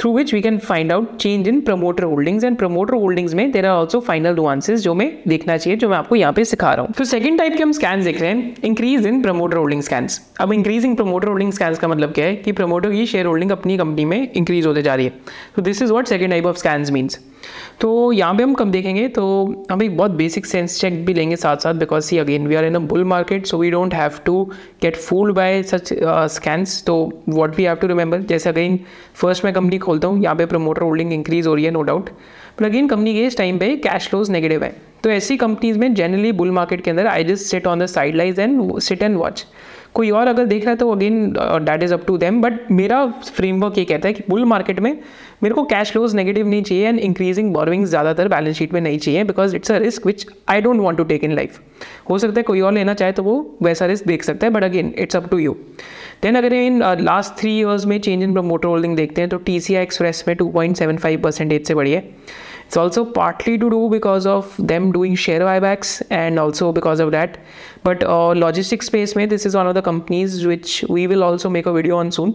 through 0.00 0.12
which 0.16 0.32
we 0.34 0.40
can 0.40 0.58
find 0.58 0.92
out 0.92 1.16
change 1.16 1.48
in 1.48 1.60
promoter 1.60 2.04
holdings 2.04 2.44
and 2.44 2.56
promoter 2.58 2.94
holdings 2.94 3.34
में 3.34 3.50
there 3.52 3.66
are 3.66 3.72
also 3.72 4.00
final 4.00 4.34
nuances 4.34 4.80
जो 4.80 4.94
मैं 4.94 5.10
देखना 5.28 5.56
चाहिए, 5.56 5.76
जो 5.78 5.88
मैं 5.88 5.96
आपको 5.96 6.16
यहाँ 6.16 6.32
पे 6.32 6.44
सिखा 6.44 6.72
रहा 6.74 6.84
हूँ। 6.84 6.92
तो 6.98 7.04
सेकंड 7.04 7.38
टाइप 7.38 7.56
के 7.56 7.62
हम 7.62 7.72
स्कैन 7.72 8.04
देख 8.04 8.20
रहे 8.20 8.30
हैं 8.30 8.54
increase 8.64 9.06
in 9.06 9.22
promoter 9.22 9.56
holding 9.56 9.82
scans 9.82 10.20
अब 10.40 10.52
इंक्रीजिंग 10.52 10.96
प्रमोटर 10.96 11.28
होल्डिंग 11.28 11.52
स्कैन्स 11.52 11.78
का 11.78 11.88
मतलब 11.88 12.12
क्या 12.12 12.24
है 12.24 12.36
कि 12.36 12.52
प्रमोटर 12.52 12.90
की 12.90 13.06
शेयर 13.06 13.26
होल्डिंग 13.26 13.50
अपनी 13.50 13.76
कंपनी 13.78 14.04
में 14.04 14.32
इंक्रीज 14.32 14.66
होते 14.66 14.82
जा 14.82 14.94
रही 14.94 15.06
है। 15.06 15.12
तो 15.56 15.62
this 15.62 15.82
is 15.82 15.92
what 15.92 16.06
second 16.06 16.30
type 16.30 16.46
of 16.46 16.56
scans 16.58 16.90
means 16.90 17.20
तो 17.80 17.90
यहाँ 18.12 18.34
पे 18.34 18.42
हम 18.42 18.54
कब 18.54 18.70
देखेंगे? 18.70 19.06
तो 19.08 19.66
हम 19.70 19.82
एक 19.82 19.96
बहुत 19.96 20.10
बेसिक 20.12 20.46
सेंस 20.46 20.80
चेक 20.80 21.04
भी 21.06 21.14
लेंगे 21.14 21.36
साथ 21.36 21.56
साथ 21.56 21.74
because 21.74 22.04
see 22.04 22.18
again 22.18 22.46
we 22.46 22.54
are 22.54 22.64
in 22.64 22.74
a 22.74 22.78
bull 22.88 23.04
market 23.04 23.46
so 23.46 23.58
we 23.58 23.70
don't 23.70 23.94
have 23.94 24.18
to 24.24 24.42
get 24.82 24.96
fooled 24.96 25.34
by 25.36 25.62
such 25.62 25.92
scams 26.34 26.82
तो 26.86 26.96
what 27.28 27.56
we 27.56 27.64
have 27.64 27.76
to 27.76 27.86
remember 27.86 28.22
जैसे 28.22 28.48
अगेन 28.48 28.78
फ़र्स्ट 29.14 29.44
में 29.44 29.52
कंपनी 29.54 29.78
खोलता 29.90 30.08
हूँ, 30.08 30.22
यहाँ 30.22 30.36
पे 30.36 30.46
प्रमोटर 30.46 30.82
होल्डिंग 30.82 31.12
इंक्रीज 31.12 31.46
हो 31.46 31.54
रही 31.54 31.64
है 31.64 31.70
no 31.70 31.82
doubt 31.84 32.10
but 32.10 32.64
again 32.64 32.88
company 32.88 33.14
के 33.14 33.24
इस 33.26 33.36
टाइम 33.38 33.58
पे 33.58 33.76
कैश 33.78 34.08
फ्लोज 34.08 34.30
नेगेटिव 34.30 34.64
है. 34.64 34.74
तो 35.02 35.10
ऐसी 35.10 35.36
कंपनीज़ 35.36 35.78
में 35.78 35.94
जनरली 35.94 36.32
बुल 36.32 36.50
मार्केट 36.52 36.80
के 36.84 36.90
अंदर 36.90 37.06
I 37.06 37.24
just 37.24 37.46
sit 37.46 37.66
on 37.66 37.78
the 37.78 37.86
side 37.88 38.16
lines 38.16 38.40
and 38.40 38.78
sit 38.78 39.02
and 39.02 39.16
watch 39.16 39.44
कोई 39.94 40.10
और 40.10 40.26
अगर 40.28 40.44
देख 40.46 40.62
रहा 40.62 40.70
है 40.70 40.76
तो 40.76 40.90
again 40.92 41.32
that 41.64 41.82
is 41.82 41.94
up 41.94 42.04
to 42.06 42.16
them 42.18 42.40
but 42.42 42.70
मेरा 42.70 43.04
फ्रेमवर्क 43.06 43.78
ये 43.78 43.84
कहता 43.84 44.08
है 44.08 44.14
कि 44.14 44.22
बुल 44.28 44.44
मार्केट 44.44 44.80
में 44.80 44.92
मेरे 45.42 45.54
को 45.54 45.62
कैश 45.64 45.92
फ्लोज 45.92 46.14
नेगेटिव 46.14 46.46
नहीं 46.48 46.62
चाहिए 46.62 46.88
एंड 46.88 46.98
इंक्रीजिंग 46.98 47.52
बोरोइंग 47.54 47.84
ज़्यादातर 47.86 48.28
बैलेंस 48.28 48.56
शीट 48.56 48.72
में 48.72 48.80
नहीं 48.80 48.98
चाहिए 48.98 49.24
because 49.24 49.56
it's 49.56 49.70
a 49.70 49.76
risk 49.78 50.06
which 50.06 50.26
I 50.50 50.60
don't 50.60 50.80
want 50.80 50.98
to 50.98 51.04
take 51.04 51.24
in 51.24 51.34
life 51.36 51.60
हो 52.10 52.18
सकता 52.18 52.40
है 52.40 52.42
कोई 52.42 52.60
और 52.60 52.72
लेना 52.72 52.94
चाहे 52.94 53.12
तो 53.12 53.22
वो 53.22 53.34
वैसा 53.62 53.86
रिस्क 53.86 54.06
देख 54.06 54.22
सकता 54.22 54.46
है 54.46 54.52
but 54.52 54.64
again 54.64 54.94
it's 54.98 55.16
up 55.16 55.30
to 55.30 55.38
you 55.38 55.56
then 56.22 56.36
अगर 56.36 56.52
इन 56.52 56.82
लास्ट 57.00 57.38
थ्री 57.40 57.56
ईयर्स 57.58 57.86
में 57.86 57.98
चेंज 58.00 58.22
इन 58.22 58.32
प्रमोटर 58.32 58.68
होल्डिंग 58.68 58.96
देखते 58.96 59.20
हैं 59.20 59.30
तो 59.30 59.36
टी 59.46 59.58
सी 59.60 59.74
आई 59.74 59.82
एक्सप्रेस 59.82 60.24
में 60.28 60.36
two 60.36 60.48
point 60.50 60.76
seven 60.76 60.96
five 60.96 61.20
percentage 61.22 61.66
से 61.66 61.74
बढ़ी 61.74 61.92
है. 61.92 62.08
It's 62.70 62.76
also 62.76 63.02
partly 63.04 63.58
to 63.58 63.68
do 63.68 63.78
because 63.90 64.26
of 64.26 64.50
them 64.64 64.92
doing 64.92 65.14
share 65.16 65.40
buybacks 65.40 65.94
and 66.08 66.38
also 66.38 66.66
because 66.72 67.00
of 67.00 67.08
that. 67.10 67.38
But 67.86 68.02
logistic 68.36 68.82
space 68.82 69.16
में 69.16 69.28
this 69.28 69.46
is 69.46 69.56
one 69.56 69.66
of 69.66 69.76
the 69.76 69.80
companies 69.84 70.46
which 70.48 70.80
we 70.90 71.06
will 71.06 71.22
also 71.22 71.50
make 71.50 71.68
a 71.68 71.70
video 71.70 71.96
on 71.96 72.10
soon. 72.10 72.32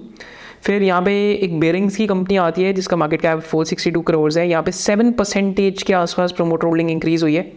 फिर 0.64 0.84
यहाँ 0.84 1.02
पे 1.02 1.12
एक 1.34 1.60
bearings 1.60 1.96
की 1.96 2.08
company 2.08 2.38
आती 2.38 2.64
है 2.64 2.72
जिसका 2.74 2.98
market 2.98 3.22
cap 3.22 3.42
462 3.46 4.02
crore 4.04 4.32
है। 4.34 4.48
यहाँ 4.50 4.64
पे 4.64 4.72
सेवन 4.72 5.12
परसेंटेज 5.12 5.84
के 5.84 5.94
आसपास 5.94 6.32
प्रमोटर 6.32 6.68
होल्डिंग 6.68 6.90
इंक्रीज 6.92 7.24
हुई 7.24 7.36
है। 7.36 7.52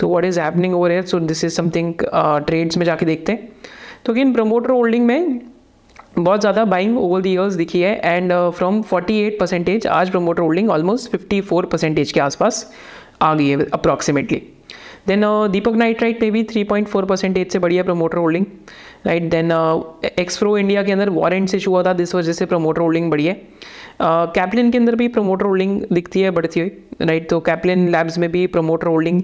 So 0.00 0.08
what 0.08 0.24
is 0.24 0.40
happening 0.40 0.74
over 0.74 0.92
है 0.92 1.02
so 1.02 1.20
this 1.20 1.44
is 1.44 1.54
something 1.54 1.94
trades 2.46 2.76
में 2.76 2.84
जाके 2.86 3.06
देखते 3.06 3.32
हैं। 3.32 3.48
तो 4.04 4.12
अगेन 4.12 4.32
प्रमोटर 4.32 4.70
होल्डिंग 4.70 5.06
में 5.06 5.40
बहुत 6.18 6.40
ज़्यादा 6.40 6.64
बाइंग 6.66 6.98
ओवर 6.98 7.20
द 7.22 7.26
ईयर्स 7.26 7.54
दिखी 7.54 7.80
है। 7.80 7.98
And 8.04 8.32
from 8.50 8.82
forty 8.82 9.20
eight 9.20 9.38
percentage 9.40 9.86
आज 9.88 10.10
promoter 10.10 10.42
holding 10.42 10.70
almost 10.70 11.10
fifty 11.10 11.40
four 11.40 11.66
percentage 11.66 12.12
के 12.12 12.20
आसपास 12.20 12.70
आ 13.22 13.34
गई 13.34 13.48
है 13.48 13.66
अप्रॉक्सीमेटली 13.68 14.42
देन 15.08 15.24
दीपक 15.52 15.74
नाइट्राइट 15.74 16.22
में 16.22 16.32
भी 16.32 16.42
थ्री 16.44 16.64
पॉइंट 16.64 16.88
फोर 16.88 17.04
परसेंटेज 17.04 17.52
से 17.52 17.58
बढ़िया 17.58 17.82
promoter 17.82 18.18
holding 18.18 18.46
right 19.06 19.30
then 19.30 19.52
Xpro 20.18 20.56
India 20.58 20.82
के 20.82 20.92
अंदर 20.92 21.10
वारंट 21.10 21.54
इशू 21.54 21.70
हुआ 21.70 21.82
था 21.82 21.92
जिस 21.92 22.14
वजह 22.14 22.32
से 22.32 22.46
प्रमोटर 22.46 22.80
होल्डिंग 22.80 23.10
बढ़ी 23.10 23.26
है। 23.26 23.34
कैपलिन 24.02 24.66
uh, 24.66 24.72
के 24.72 24.78
अंदर 24.78 24.94
भी 24.96 25.06
प्रमोटर 25.08 25.46
होल्डिंग 25.46 25.80
दिखती 25.92 26.20
है 26.20 26.30
बढ़ती 26.30 26.60
हुई 26.60 26.70
राइट 27.00 27.28
तो 27.30 27.40
कैपलिन 27.40 27.88
लैब्स 27.88 28.18
में 28.18 28.30
भी 28.32 28.46
promoter 28.46 28.86
holding 28.86 29.20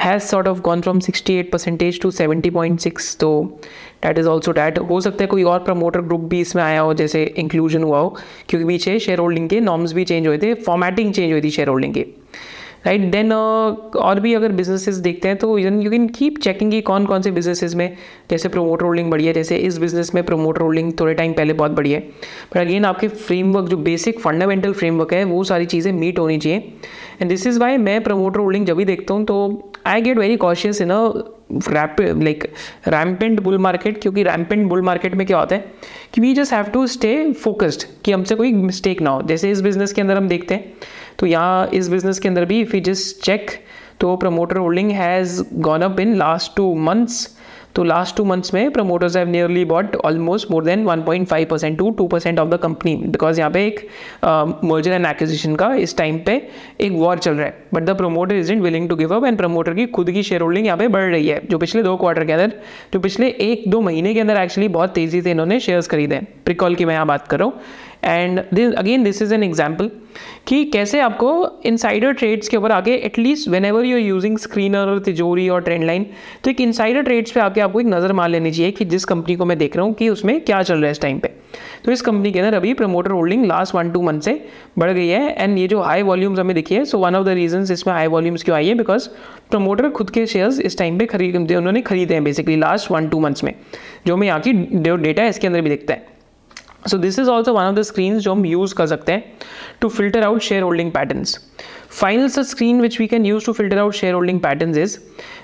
has 0.00 0.22
sort 0.22 0.48
of 0.48 0.60
gone 0.60 0.80
from 0.80 1.00
sixty 1.00 1.34
eight 1.34 1.50
percentage 1.52 2.00
to 2.00 2.10
seventy 2.10 2.50
point 2.50 2.80
six 2.80 3.16
तो 3.16 3.30
डैट 4.04 4.18
इज़ 4.18 4.28
ऑल्सो 4.28 4.52
डैट 4.52 4.78
हो 4.90 5.00
सकता 5.00 5.24
है 5.24 5.28
कोई 5.28 5.42
और 5.42 5.58
प्रमोटर 5.58 6.00
ग्रुप 6.00 6.20
भी 6.30 6.40
इसमें 6.40 6.62
आया 6.62 6.80
हो 6.80 6.94
जैसे 6.94 7.24
इंक्लूजन 7.38 7.82
हुआ 7.82 7.98
हो 7.98 8.16
क्योंकि 8.48 8.66
पीछे 8.66 8.98
शेयर 8.98 9.18
होल्डिंग 9.18 9.48
के 9.48 9.60
नॉर्म्स 9.60 9.92
भी 9.92 10.04
चेंज 10.04 10.26
हुए 10.26 10.38
थे 10.38 10.54
फॉर्मेटिंग 10.54 11.12
चेंज 11.12 11.32
हुई 11.32 11.42
थी 11.42 11.50
शेयर 11.50 11.68
होल्डिंग 11.68 11.94
की। 11.94 12.04
राइट 12.88 13.00
देन 13.12 13.32
और 13.32 14.20
भी 14.20 14.32
अगर 14.34 14.52
बिजनेसेस 14.52 14.96
देखते 14.96 15.28
हैं 15.28 15.36
तो 15.38 15.56
यू 15.58 15.90
कैन 15.90 16.06
कीप 16.08 16.38
चेकिंग 16.42 16.70
कि 16.70 16.80
कौन 16.82 17.06
कौन 17.06 17.22
से 17.22 17.30
बिजनेसेस 17.30 17.74
में, 17.74 17.96
जैसे 18.30 18.48
प्रोमोटर 18.48 18.84
होल्डिंग 18.84 19.10
बढ़ी 19.10 19.26
है, 19.26 19.32
जैसे 19.32 19.56
इस 19.58 19.78
बिज़नेस 19.78 20.14
में 20.14 20.22
प्रोमोटर 20.24 20.62
होल्डिंग 20.62 20.92
थोड़े 21.00 21.14
टाइम 21.14 21.32
पहले 21.32 21.52
बहुत 21.54 21.70
बढ़ी 21.72 21.92
है। 21.92 22.00
बट 22.00 22.58
अगेन 22.58 22.84
आपके 22.84 23.08
फ्रेमवर्क 23.08 23.68
जो 23.68 23.76
बेसिक 23.78 24.20
फंडामेंटल 24.20 24.72
फ्रेमवर्क 24.72 25.12
है, 25.12 25.24
वो 25.24 25.44
सारी 25.44 25.66
चीज़ें 25.66 25.92
मीट 25.92 26.18
होनी 26.18 26.38
चाहिए। 26.38 26.58
एंड 27.20 27.28
दिस 27.30 27.46
इज़ 27.46 27.58
वाई 27.60 27.76
मैं 27.78 28.02
प्रमोटर 28.04 28.40
होल्डिंग 28.40 28.66
जब 28.66 28.76
भी 28.76 28.84
देखता 28.84 29.14
हूँ 29.14 29.24
तो 29.24 29.72
I 29.86 30.00
get 30.02 30.18
very 30.18 30.36
cautious 30.38 30.80
in 30.80 30.90
a 30.90 31.00
rapid 31.50 32.22
like 32.22 32.44
rampant 32.88 33.40
bull 33.40 33.58
market 33.58 34.00
क्योंकि 34.02 34.22
रैम्पेंट 34.22 34.66
बुल 34.68 34.82
मार्केट 34.82 35.14
में 35.14 35.26
क्या 35.26 35.38
होता 35.38 35.56
है 35.56 35.72
कि 36.14 36.20
we 36.20 36.32
just 36.34 36.52
have 36.52 36.64
to 36.64 36.86
stay 36.86 37.32
focused 37.32 37.84
कि 38.04 38.12
हमसे 38.12 38.34
कोई 38.34 38.52
मिस्टेक 38.52 39.02
ना 39.02 39.10
हो। 39.10 39.22
जैसे 39.22 39.50
इस 39.50 39.60
बिज़नेस 39.60 39.92
के 39.92 40.00
अंदर 40.00 40.16
हम 40.16 40.28
देखते 40.28 40.54
हैं 40.54 40.72
तो 41.18 41.26
यहाँ 41.26 41.66
इस 41.74 41.88
बिज़नेस 41.88 42.18
के 42.18 42.28
अंदर 42.28 42.44
भी 42.44 42.60
इफ़ 42.60 42.76
यू 42.76 42.82
जस्ट 42.82 43.24
चेक 43.24 43.50
तो 44.00 44.16
promoter 44.16 44.56
holding 44.56 44.90
has 44.90 45.42
gone 45.54 45.82
up 45.82 46.00
in 46.00 46.14
last 46.16 46.56
two 46.56 46.74
months 46.74 47.37
तो 47.74 47.84
लास्ट 47.84 48.16
टू 48.16 48.24
मंथ्स 48.24 48.52
में 48.54 48.70
promoters 48.72 49.16
have 49.16 49.28
nearly 49.28 49.64
bought 49.64 49.96
almost 49.96 50.50
more 50.50 50.64
than 50.64 50.84
1.5 50.86 51.44
percent 51.50 51.78
to 51.78 51.90
two 51.90 52.06
percent 52.06 52.38
of 52.38 52.48
the 52.48 52.56
company 52.62 52.94
because 52.96 53.38
यहाँ 53.38 53.50
पे 53.50 53.66
एक 53.66 53.80
merger 54.64 54.92
and 54.92 55.06
acquisition 55.06 55.56
का 55.56 55.72
इस 55.76 55.96
time 55.98 56.18
पे 56.26 56.40
एक 56.80 56.92
war 56.92 57.18
चल 57.18 57.34
रहा 57.34 57.46
है। 57.46 57.66
But 57.74 57.82
the 57.82 57.96
promoter 57.96 58.34
is 58.34 58.52
not 58.52 58.62
willing 58.62 58.88
to 58.88 58.96
give 58.96 59.14
up 59.16 59.24
and 59.24 59.38
promoter 59.38 59.74
की 59.74 59.86
खुद 59.88 60.10
की 60.10 60.22
शेयर 60.22 60.42
होल्डिंग 60.42 60.66
यहाँ 60.66 60.78
पे 60.78 60.88
बढ़ 60.88 61.10
रही 61.10 61.28
है। 61.28 61.40
जो 61.46 61.58
पिछले 61.58 61.82
दो 61.82 61.96
क्वार्टर 61.96 62.24
के 62.24 62.32
अंदर, 62.32 62.52
जो 62.92 63.00
पिछले 63.00 63.28
एक 63.40 63.68
दो 63.68 63.80
महीने 63.80 64.14
के 64.14 64.20
अंदर 64.20 64.40
एक्चुअली 64.40 64.68
बहुत 64.68 64.94
तेज़ी 64.94 65.22
से 65.22 65.30
इन्होंने 65.30 65.60
शेयर्स 65.60 65.88
खरीदे 65.88 66.20
प्रिकॉल 66.44 66.74
की 66.74 66.84
मैं 66.84 66.94
यहाँ 66.94 67.06
बात 67.06 67.28
कर 67.28 67.38
रहा 67.38 67.46
हूँ। 67.48 67.60
And 68.02 68.40
again 68.74 69.02
this 69.04 69.22
is 69.22 69.34
an 69.34 69.42
example 69.42 69.90
कि 70.46 70.64
कैसे 70.64 71.00
आपको 71.00 71.30
इनसाइडर 71.66 72.12
ट्रेड्स 72.12 72.48
के 72.48 72.56
ऊपर 72.56 72.72
आके 72.72 72.94
at least 73.06 73.48
whenever 73.64 73.84
you 73.84 73.96
are 73.96 74.02
using 74.02 74.38
screener 74.38 74.98
Tijori 75.04 75.48
और 75.48 75.62
ट्रेंड 75.62 75.84
लाइन 75.84 76.06
तो 76.44 76.50
एक 76.50 76.60
इनसाइडर 76.60 77.02
ट्रेड्स 77.02 77.30
पे 77.30 77.40
आके 77.40 77.60
आपको 77.60 77.80
एक 77.80 77.86
नज़र 77.86 78.12
मार 78.12 78.28
लेनी 78.28 78.50
चाहिए 78.50 78.70
कि 78.72 78.84
जिस 78.84 79.04
कंपनी 79.04 79.36
को 79.36 79.44
मैं 79.44 79.58
देख 79.58 79.76
रहा 79.76 79.86
हूँ 79.86 79.94
कि 79.94 80.08
उसमें 80.08 80.40
क्या 80.40 80.62
चल 80.62 80.74
रहा 80.74 80.84
है 80.84 80.90
इस 80.90 81.00
टाइम 81.00 81.18
पे। 81.18 81.28
तो 81.84 81.92
इस 81.92 82.02
कंपनी 82.02 82.32
के 82.32 82.38
अंदर 82.38 82.56
अभी 82.56 82.72
promoter 82.74 83.10
holding 83.10 83.44
last 83.46 83.74
one 83.74 83.90
two 83.90 84.02
month 84.02 84.20
से 84.20 84.40
बढ़ 84.78 84.90
गई 84.90 85.06
है। 85.08 85.34
एंड 85.34 85.58
ये 85.58 85.66
जो 85.68 85.80
हाई 85.80 86.02
वॉल्यूम्स 86.02 86.38
हमें 86.38 86.54
दिखी 86.56 86.74
है 86.74 86.84
so 86.84 86.98
one 86.98 87.14
of 87.16 87.26
the 87.26 87.34
reason 87.38 87.72
इसमें 87.72 87.94
हाई 87.94 88.06
वॉल्यूम्स 88.06 88.42
क्यों 88.44 88.56
आई 88.56 88.68
है? 88.68 88.74
बिकॉज़ 88.74 89.08
प्रमोटर 89.50 89.88
खुद 89.90 90.10
के 90.10 90.26
शेयर्स 90.26 90.60
इस 90.60 90.78
टाइम 90.78 90.98
पे 90.98 91.06
खरीद, 91.06 91.36
उन्होंने 91.36 91.80
खरीदे 91.82 92.14
हैं 92.14 92.24
basically 92.24 92.56
last 92.56 92.90
one 92.90 93.08
two 93.08 93.20
months 93.20 93.44
में, 93.44 93.54
जो 94.06 94.14
हमें 94.14 94.26
यहाँ 94.26 94.40
की 94.40 94.52
डेटा 94.52 95.22
है 95.22 95.28
इसके 95.28 95.46
अंदर 95.46 95.60
भी 95.60 95.70
दिखता 95.70 95.94
है। 95.94 96.07
So 96.88 96.98
this 96.98 97.18
is 97.18 97.28
also 97.30 97.52
one 97.54 97.64
of 97.64 97.74
the 97.74 97.82
screen 97.82 98.18
जो 98.18 98.32
हम 98.32 98.44
यूज़ 98.46 98.74
कर 98.74 98.86
सकते 98.86 99.12
हैं 99.12 99.32
to 99.80 99.88
filter 99.88 100.22
out 100.24 100.40
share 100.42 100.62
holding 100.62 100.90
patterns 100.92 101.38
final 101.90 102.28
screen 102.28 102.80
which 102.80 102.98
we 103.00 103.06
can 103.06 103.26
use 103.26 103.46
to 103.46 103.52
filter 103.52 103.78
out 103.78 103.94
share 103.94 104.14
holding 104.14 104.40
pattern 104.40 104.76
is 104.78 104.98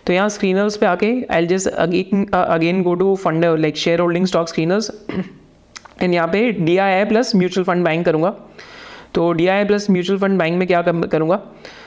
तो 0.06 0.12
यहाँ 0.12 0.28
स्क्रीनर्स 0.28 0.76
पे 0.76 0.86
आके 0.86 1.12
I 1.34 1.46
just 1.46 1.68
again 1.68 2.82
go 2.82 2.94
to 2.94 3.14
fund 3.24 3.44
like 3.44 3.76
share 3.76 4.00
holding 4.00 4.26
stock 4.26 4.48
screeners 4.48 4.90
and 6.02 6.14
यहाँ 6.14 6.28
पे 6.28 6.50
D 6.52 6.76
I 6.76 6.92
I 6.92 7.04
plus 7.04 7.34
mutual 7.36 7.64
fund 7.64 7.84
bank 7.84 8.04
करूँगा. 8.06 8.34
तो 9.14 9.30
D 9.32 9.46
I 9.46 9.58
I 9.58 9.64
plus 9.64 9.86
mutual 9.90 10.18
fund 10.18 10.38
bank 10.38 10.58
में 10.58 10.66
क्या 10.68 10.82
करूँगा? 10.82 11.40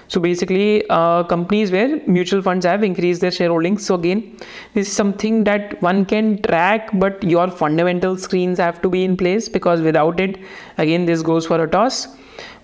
So 0.07 0.19
basically, 0.19 0.85
uh, 0.89 1.23
companies 1.23 1.71
where 1.71 1.99
mutual 2.07 2.41
funds 2.41 2.65
have 2.65 2.83
increased 2.83 3.21
their 3.21 3.31
shareholdings. 3.31 3.81
So 3.81 3.95
again, 3.95 4.37
this 4.73 4.87
is 4.87 4.93
something 4.93 5.43
that 5.43 5.81
one 5.81 6.05
can 6.05 6.41
track, 6.41 6.89
but 6.93 7.23
your 7.23 7.49
fundamental 7.49 8.17
screens 8.17 8.57
have 8.59 8.81
to 8.83 8.89
be 8.89 9.03
in 9.03 9.17
place 9.17 9.49
because 9.49 9.81
without 9.81 10.19
it, 10.19 10.39
again, 10.77 11.05
this 11.05 11.21
goes 11.21 11.45
for 11.45 11.61
a 11.63 11.69
toss. 11.69 12.07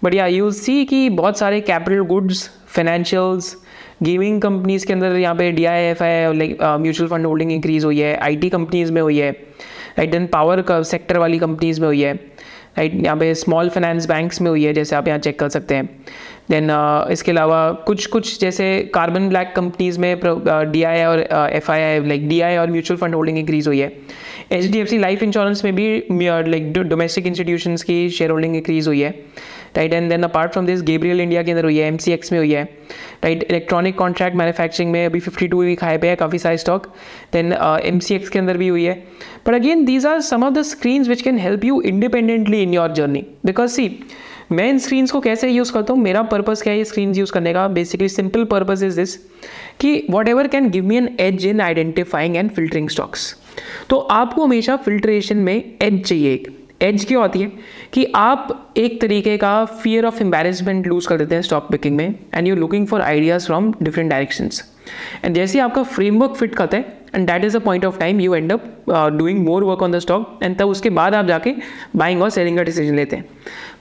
But 0.01 0.13
yeah, 0.13 0.27
you 0.27 0.51
see 0.51 0.85
कि 0.85 1.09
बहुत 1.09 1.37
सारे 1.37 1.65
capital 1.65 2.05
goods, 2.05 2.49
financials, 2.73 3.55
gaming 4.03 4.41
companies 4.41 4.85
के 4.85 4.93
अंदर 4.93 5.15
यहाँ 5.15 5.35
पे 5.35 5.51
D 5.51 5.65
I 5.65 5.81
F 5.81 6.03
I 6.03 6.33
like 6.37 6.57
mutual 6.81 7.09
fund 7.09 7.25
holding 7.25 7.51
increase 7.51 7.85
हुई 7.85 7.99
है 7.99 8.15
I 8.23 8.35
T 8.35 8.49
companies 8.49 8.91
में 8.91 9.01
हुई 9.01 9.17
है 9.19 9.31
राइट 9.97 10.11
देन 10.11 10.25
पावर 10.33 10.63
सेक्टर 10.83 11.17
वाली 11.19 11.39
कंपनीज़ 11.39 11.81
में 11.81 11.87
हुई 11.87 12.01
है 12.01 12.13
राइट 12.77 12.93
यहाँ 13.03 13.17
पे 13.17 13.33
स्मॉल 13.35 13.69
फाइनेंस 13.69 14.05
बैंक्स 14.07 14.41
में 14.41 14.49
हुई 14.49 14.63
है 14.63 14.73
जैसे 14.73 14.95
आप 14.95 15.07
यहाँ 15.07 15.19
चेक 15.19 15.39
कर 15.39 15.49
सकते 15.49 15.75
हैं 15.75 15.89
देन 16.49 16.69
uh, 16.69 17.11
इसके 17.11 17.31
अलावा 17.31 17.71
कुछ 17.87 18.05
कुछ 18.05 18.39
जैसे 18.39 18.65
कार्बन 18.93 19.29
ब्लैक 19.29 19.53
कंपनीज़ 19.55 19.99
में 19.99 20.19
डी 20.71 20.83
आई 20.83 21.03
और 21.03 21.19
F 21.53 21.71
I 21.71 21.81
I 21.81 21.99
like 22.07 22.27
D 22.29 22.39
I 22.41 22.57
और 22.57 22.71
म्यूचुअल 22.71 22.99
फंड 22.99 23.15
होल्डिंग 23.15 23.37
इंक्रीज 23.37 23.67
हुई 23.67 23.79
है। 23.79 23.91
H 24.51 24.65
D 24.71 24.79
F 24.79 24.87
C 24.89 24.97
life 24.97 25.23
insurance 25.23 25.63
में 25.65 25.75
भी 25.75 25.87
लाइक 26.11 26.71
डोमेस्टिक 26.73 27.27
इंस्टीट्यूशन 27.27 27.75
की 27.87 28.09
शेयर 28.09 28.31
होल्डिंग 28.31 28.55
इंक्रीज 28.55 28.87
हुई 28.87 29.01
है। 29.01 29.11
Right 29.77 29.93
and 29.93 30.09
then 30.09 30.23
apart 30.23 30.51
from 30.51 30.65
this 30.65 30.81
Gabriel 30.83 31.21
India 31.21 31.43
के 31.43 31.51
अंदर 31.51 31.63
हुई 31.63 31.77
है 31.77 31.87
एम 31.87 31.97
सी 31.97 32.11
एक्स 32.11 32.31
में 32.31 32.39
हुई 32.39 32.51
है। 32.51 32.63
राइट 33.23 33.43
इलेक्ट्रॉनिक 33.43 33.97
कॉन्ट्रैक्ट 33.97 34.37
मैन्युफैक्चरिंग 34.37 34.91
में 34.91 35.05
अभी 35.05 35.19
फिफ्टी 35.19 35.47
टू 35.47 35.61
वीक 35.63 35.83
हाई 35.83 35.97
पे 35.97 36.09
है 36.09 36.15
काफ़ी 36.15 36.39
सारे 36.39 36.57
stock 36.57 36.87
then 37.33 37.53
M 37.83 37.99
C 37.99 38.15
X 38.15 38.29
के 38.29 38.39
अंदर 38.39 38.57
भी 38.57 38.67
हुई 38.67 38.83
है। 38.83 38.93
But 39.47 39.53
again 39.53 39.85
these 39.85 40.05
are 40.05 40.19
some 40.21 40.43
of 40.43 40.53
the 40.53 40.61
screen 40.71 41.03
which 41.03 41.21
can 41.21 41.37
help 41.39 41.65
you 41.65 41.81
independently 41.85 42.61
in 42.63 42.73
your 42.73 42.91
journey 42.91 43.25
because 43.45 43.71
see 43.71 43.87
मैं 44.53 44.67
इन 44.69 44.79
स्क्रीन्स 44.79 45.11
को 45.11 45.19
कैसे 45.19 45.49
यूज़ 45.49 45.71
करता 45.73 45.93
हूँ? 45.93 46.01
मेरा 46.01 46.21
पर्पज़ 46.23 46.63
क्या 46.63 46.73
है 46.73 46.77
ये 46.79 46.85
स्क्रीन 46.85 47.13
यूज़ 47.15 47.31
करने 47.31 47.53
का? 47.53 47.67
Basically 47.67 48.09
simple 48.09 48.43
purpose 48.45 48.85
is 48.85 48.95
this 48.95 49.15
कि 49.79 50.05
whatever 50.27 50.47
can 50.47 50.69
give 50.69 50.85
me 50.85 50.97
an 50.97 51.15
edge 51.19 51.45
in 51.45 51.61
identifying 51.61 52.35
and 52.35 52.51
filtering 52.51 52.89
stocks 52.89 53.35
तो 53.89 53.97
आपको 53.97 54.45
हमेशा 54.45 54.75
फिल्ट्रेशन 54.75 55.37
में 55.37 55.55
एज 55.55 56.03
चाहिए 56.05 56.33
एक। 56.33 56.47
एज 56.81 57.05
क्यों 57.05 57.23
आती 57.23 57.41
है? 57.41 57.51
कि 57.93 58.05
आप 58.15 58.73
एक 58.77 58.99
तरीके 59.01 59.37
का 59.37 59.63
फियर 59.65 60.05
ऑफ़ 60.05 60.21
एम्बेरसमेंट 60.21 60.87
लूज 60.87 61.05
कर 61.05 61.17
देते 61.17 61.35
हैं 61.35 61.41
स्टॉक 61.41 61.67
पिकिंग 61.71 61.95
में 61.97 62.15
and 62.33 62.47
you 62.47 62.55
looking 62.55 62.87
for 62.87 63.01
ideas 63.01 63.45
from 63.45 63.73
different 63.81 64.09
directions 64.09 64.63
and 65.25 65.35
जैसे 65.35 65.57
ही 65.57 65.63
आपका 65.63 65.83
फ्रेमवर्क 65.83 66.35
फिट 66.35 66.55
करता 66.55 66.77
है 66.77 67.02
and 67.15 67.27
that 67.27 67.45
is 67.45 67.57
a 67.57 67.59
point 67.59 67.85
of 67.85 67.99
time 67.99 68.21
you 68.21 68.35
end 68.35 68.51
up 68.51 68.63
doing 69.17 69.43
more 69.45 69.63
work 69.63 69.81
on 69.83 69.91
the 69.91 69.99
stock 69.99 70.39
and 70.43 70.57
तब 70.59 70.69
उसके 70.69 70.89
बाद 70.91 71.15
आप 71.15 71.25
जाके 71.25 71.53
बाइंग 71.95 72.21
और 72.23 72.29
सेलिंग 72.29 72.57
का 72.57 72.63
डिसीज़न 72.63 72.95
लेते 72.95 73.15
हैं। 73.15 73.25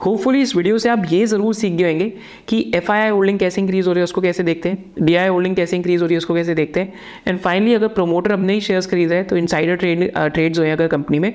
होपफुली 0.05 0.41
इस 0.41 0.55
वीडियो 0.55 0.77
से 0.77 0.89
आप 0.89 1.03
ये 1.09 1.25
ज़रूर 1.25 1.53
सीख 1.53 1.73
गए 1.73 1.91
होंगे 1.91 2.11
कि 2.47 2.59
एफ़ 2.75 2.91
आई 2.91 3.01
आई 3.01 3.09
होल्डिंग 3.09 3.39
कैसे 3.39 3.61
इंक्रीज़ 3.61 3.87
हो 3.87 3.93
रही 3.93 3.99
है, 3.99 4.03
उसको 4.03 4.21
कैसे 4.21 4.43
देखते 4.43 4.69
हैं 4.69 5.05
डी 5.05 5.15
आई 5.15 5.27
होल्डिंग 5.27 5.55
कैसे 5.55 5.75
इंक्रीज़ 5.75 6.01
हो 6.01 6.07
रही 6.07 6.13
है, 6.13 6.17
उसको 6.17 6.33
कैसे 6.35 6.55
देखते 6.55 6.79
हैं। 6.79 6.93
एंड 7.27 7.39
फाइनली 7.39 7.73
अगर 7.73 7.87
प्रोमोटर 7.89 8.31
अपने 8.31 8.53
ही 8.53 8.61
शेयर्स 8.61 8.87
खरीद 8.87 9.09
रहे 9.09 9.19
हैं 9.19 9.27
तो 9.27 9.37
इनसाइडर 9.37 9.75
ट्रेड 9.75 10.11
ट्रेड्स 10.15 10.59
हो 10.59 10.65
अगर 10.65 10.87
कंपनी 10.87 11.19
में 11.19 11.33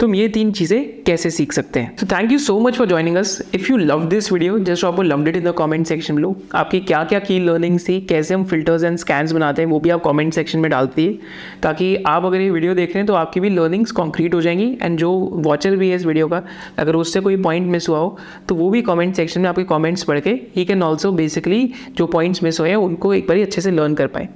तो 0.00 0.06
हम 0.06 0.14
ये 0.14 0.28
तीन 0.28 0.52
चीज़ें 0.52 1.02
कैसे 1.04 1.30
सीख 1.30 1.52
सकते 1.52 1.80
हैं। 1.80 1.94
तो 1.96 2.06
thank 2.06 2.32
you 2.32 2.38
so 2.38 2.58
much 2.60 2.76
for 2.76 2.86
joining 2.88 3.16
us 3.16 3.40
if 3.54 3.70
you 3.70 3.76
love 3.76 4.04
this 4.08 4.32
video 4.32 4.58
just 4.60 4.84
आप 4.84 5.00
love 5.02 5.28
it 5.28 5.36
in 5.36 5.44
the 5.44 5.52
comment 5.54 5.86
section 5.86 6.18
लो 6.18 6.34
आपकी 6.54 6.80
क्या 6.82 7.02
क्या 7.04 7.18
की 7.20 7.38
लर्निंग्स 7.40 7.88
थी, 7.88 8.00
कैसे 8.00 8.34
हम 8.34 8.44
फिल्टर्स 8.44 8.84
एंड 8.84 8.98
स्कैन्स 8.98 9.32
बनाते 9.32 9.62
हैं, 9.62 9.68
वो 9.68 9.80
भी 9.80 9.90
आप 9.90 10.02
कॉमेंट 10.02 10.32
सेक्शन 10.34 10.58
में 10.58 10.70
डालती 10.70 11.06
है 11.06 11.39
ताकि 11.62 11.94
आप 12.06 12.24
अगर 12.24 12.40
ये 12.40 12.50
वीडियो 12.50 12.74
देख 12.74 12.88
रहे 12.88 12.98
हैं 12.98 13.06
तो 13.06 13.14
आपकी 13.14 13.40
भी 13.40 13.50
लर्निंग्स 13.50 13.92
कॉन्क्रीट 13.92 14.34
हो 14.34 14.40
जाएँगी। 14.40 14.66
एंड 14.82 14.98
जो 14.98 15.10
वॉचर 15.46 15.76
भी 15.76 15.88
है 15.90 15.96
इस 15.96 16.06
वीडियो 16.06 16.28
का, 16.28 16.42
अगर 16.78 16.96
उससे 16.96 17.20
कोई 17.20 17.36
पॉइंट 17.42 17.66
मिस 17.68 17.88
हुआ 17.88 17.98
हो 17.98 18.16
तो 18.48 18.54
वो 18.54 18.70
भी 18.70 18.82
कमेंट 18.82 19.14
सेक्शन 19.16 19.40
में 19.40 19.48
आपके 19.48 19.64
कमेंट्स 19.66 20.02
पढ़ 20.04 20.20
के 20.20 20.30
ही 20.56 20.64
कैन 20.64 20.82
ऑल्सो 20.82 21.12
बेसिकली 21.12 21.72
जो 21.96 22.06
पॉइंट्स 22.08 22.42
मिस 22.42 22.60
हुए 22.60 22.68
हैं, 22.68 22.76
उनको 22.76 23.14
एक 23.14 23.28
बार 23.28 23.38
अच्छे 23.40 23.60
से 23.60 23.70
लर्न 23.70 23.94
कर 23.94 24.06
पाए। 24.06 24.28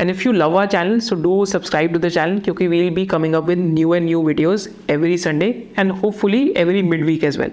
And 0.00 0.10
if 0.10 0.22
you 0.26 0.32
love 0.32 0.56
our 0.58 0.66
channel 0.66 0.98
so 1.00 1.16
do 1.16 1.44
subscribe 1.46 1.92
to 1.92 1.98
the 1.98 2.08
channel 2.08 2.38
क्योंकि 2.38 2.66
we 2.66 2.80
will 2.80 2.94
be 2.94 3.06
coming 3.06 3.34
up 3.34 3.48
with 3.48 3.58
new 3.58 3.94
and 3.94 4.04
new 4.06 4.22
videos 4.22 4.68
every 4.90 5.18
Sunday 5.18 5.46
and 5.78 5.92
hopefully 5.92 6.42
every 6.56 6.82
mid 6.82 7.04
week 7.06 7.24
as 7.24 7.38
well 7.38 7.52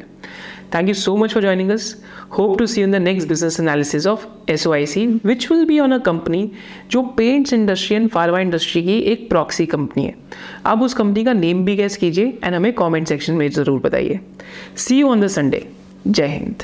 Thank 0.74 0.88
you 0.88 0.96
so 0.96 1.16
much 1.16 1.34
for 1.34 1.42
joining 1.42 1.72
us. 1.72 1.98
Hope 2.30 2.58
to 2.58 2.68
see 2.68 2.80
you 2.82 2.86
in 2.86 2.92
the 2.92 3.00
next 3.00 3.26
business 3.26 3.60
analysis 3.60 4.08
of 4.08 4.26
SOIC, 4.48 5.24
which 5.24 5.48
will 5.52 5.68
be 5.68 5.80
on 5.80 5.94
a 5.94 6.00
company 6.00 6.42
जो 6.92 7.02
paints 7.18 7.54
industry 7.54 7.96
and 7.96 8.10
pharma 8.10 8.40
industry 8.40 8.82
की 8.84 8.98
एक 9.12 9.30
proxy 9.30 9.66
company 9.76 10.06
है 10.06 10.16
आप 10.66 10.82
उस 10.82 10.94
company 10.94 11.24
का 11.26 11.34
name 11.34 11.64
भी 11.66 11.76
gas 11.76 11.98
कीजिए 11.98 12.38
and 12.44 12.56
हमें 12.56 12.72
कमेंट 12.74 13.08
सेक्शन 13.08 13.34
में 13.34 13.50
ज़रूर 13.50 13.80
बताइए 13.82 14.20
see 14.86 15.00
you 15.00 15.10
on 15.10 15.22
the 15.22 15.28
Sunday 15.38 15.66
जय 16.08 16.28
हिंद 16.28 16.64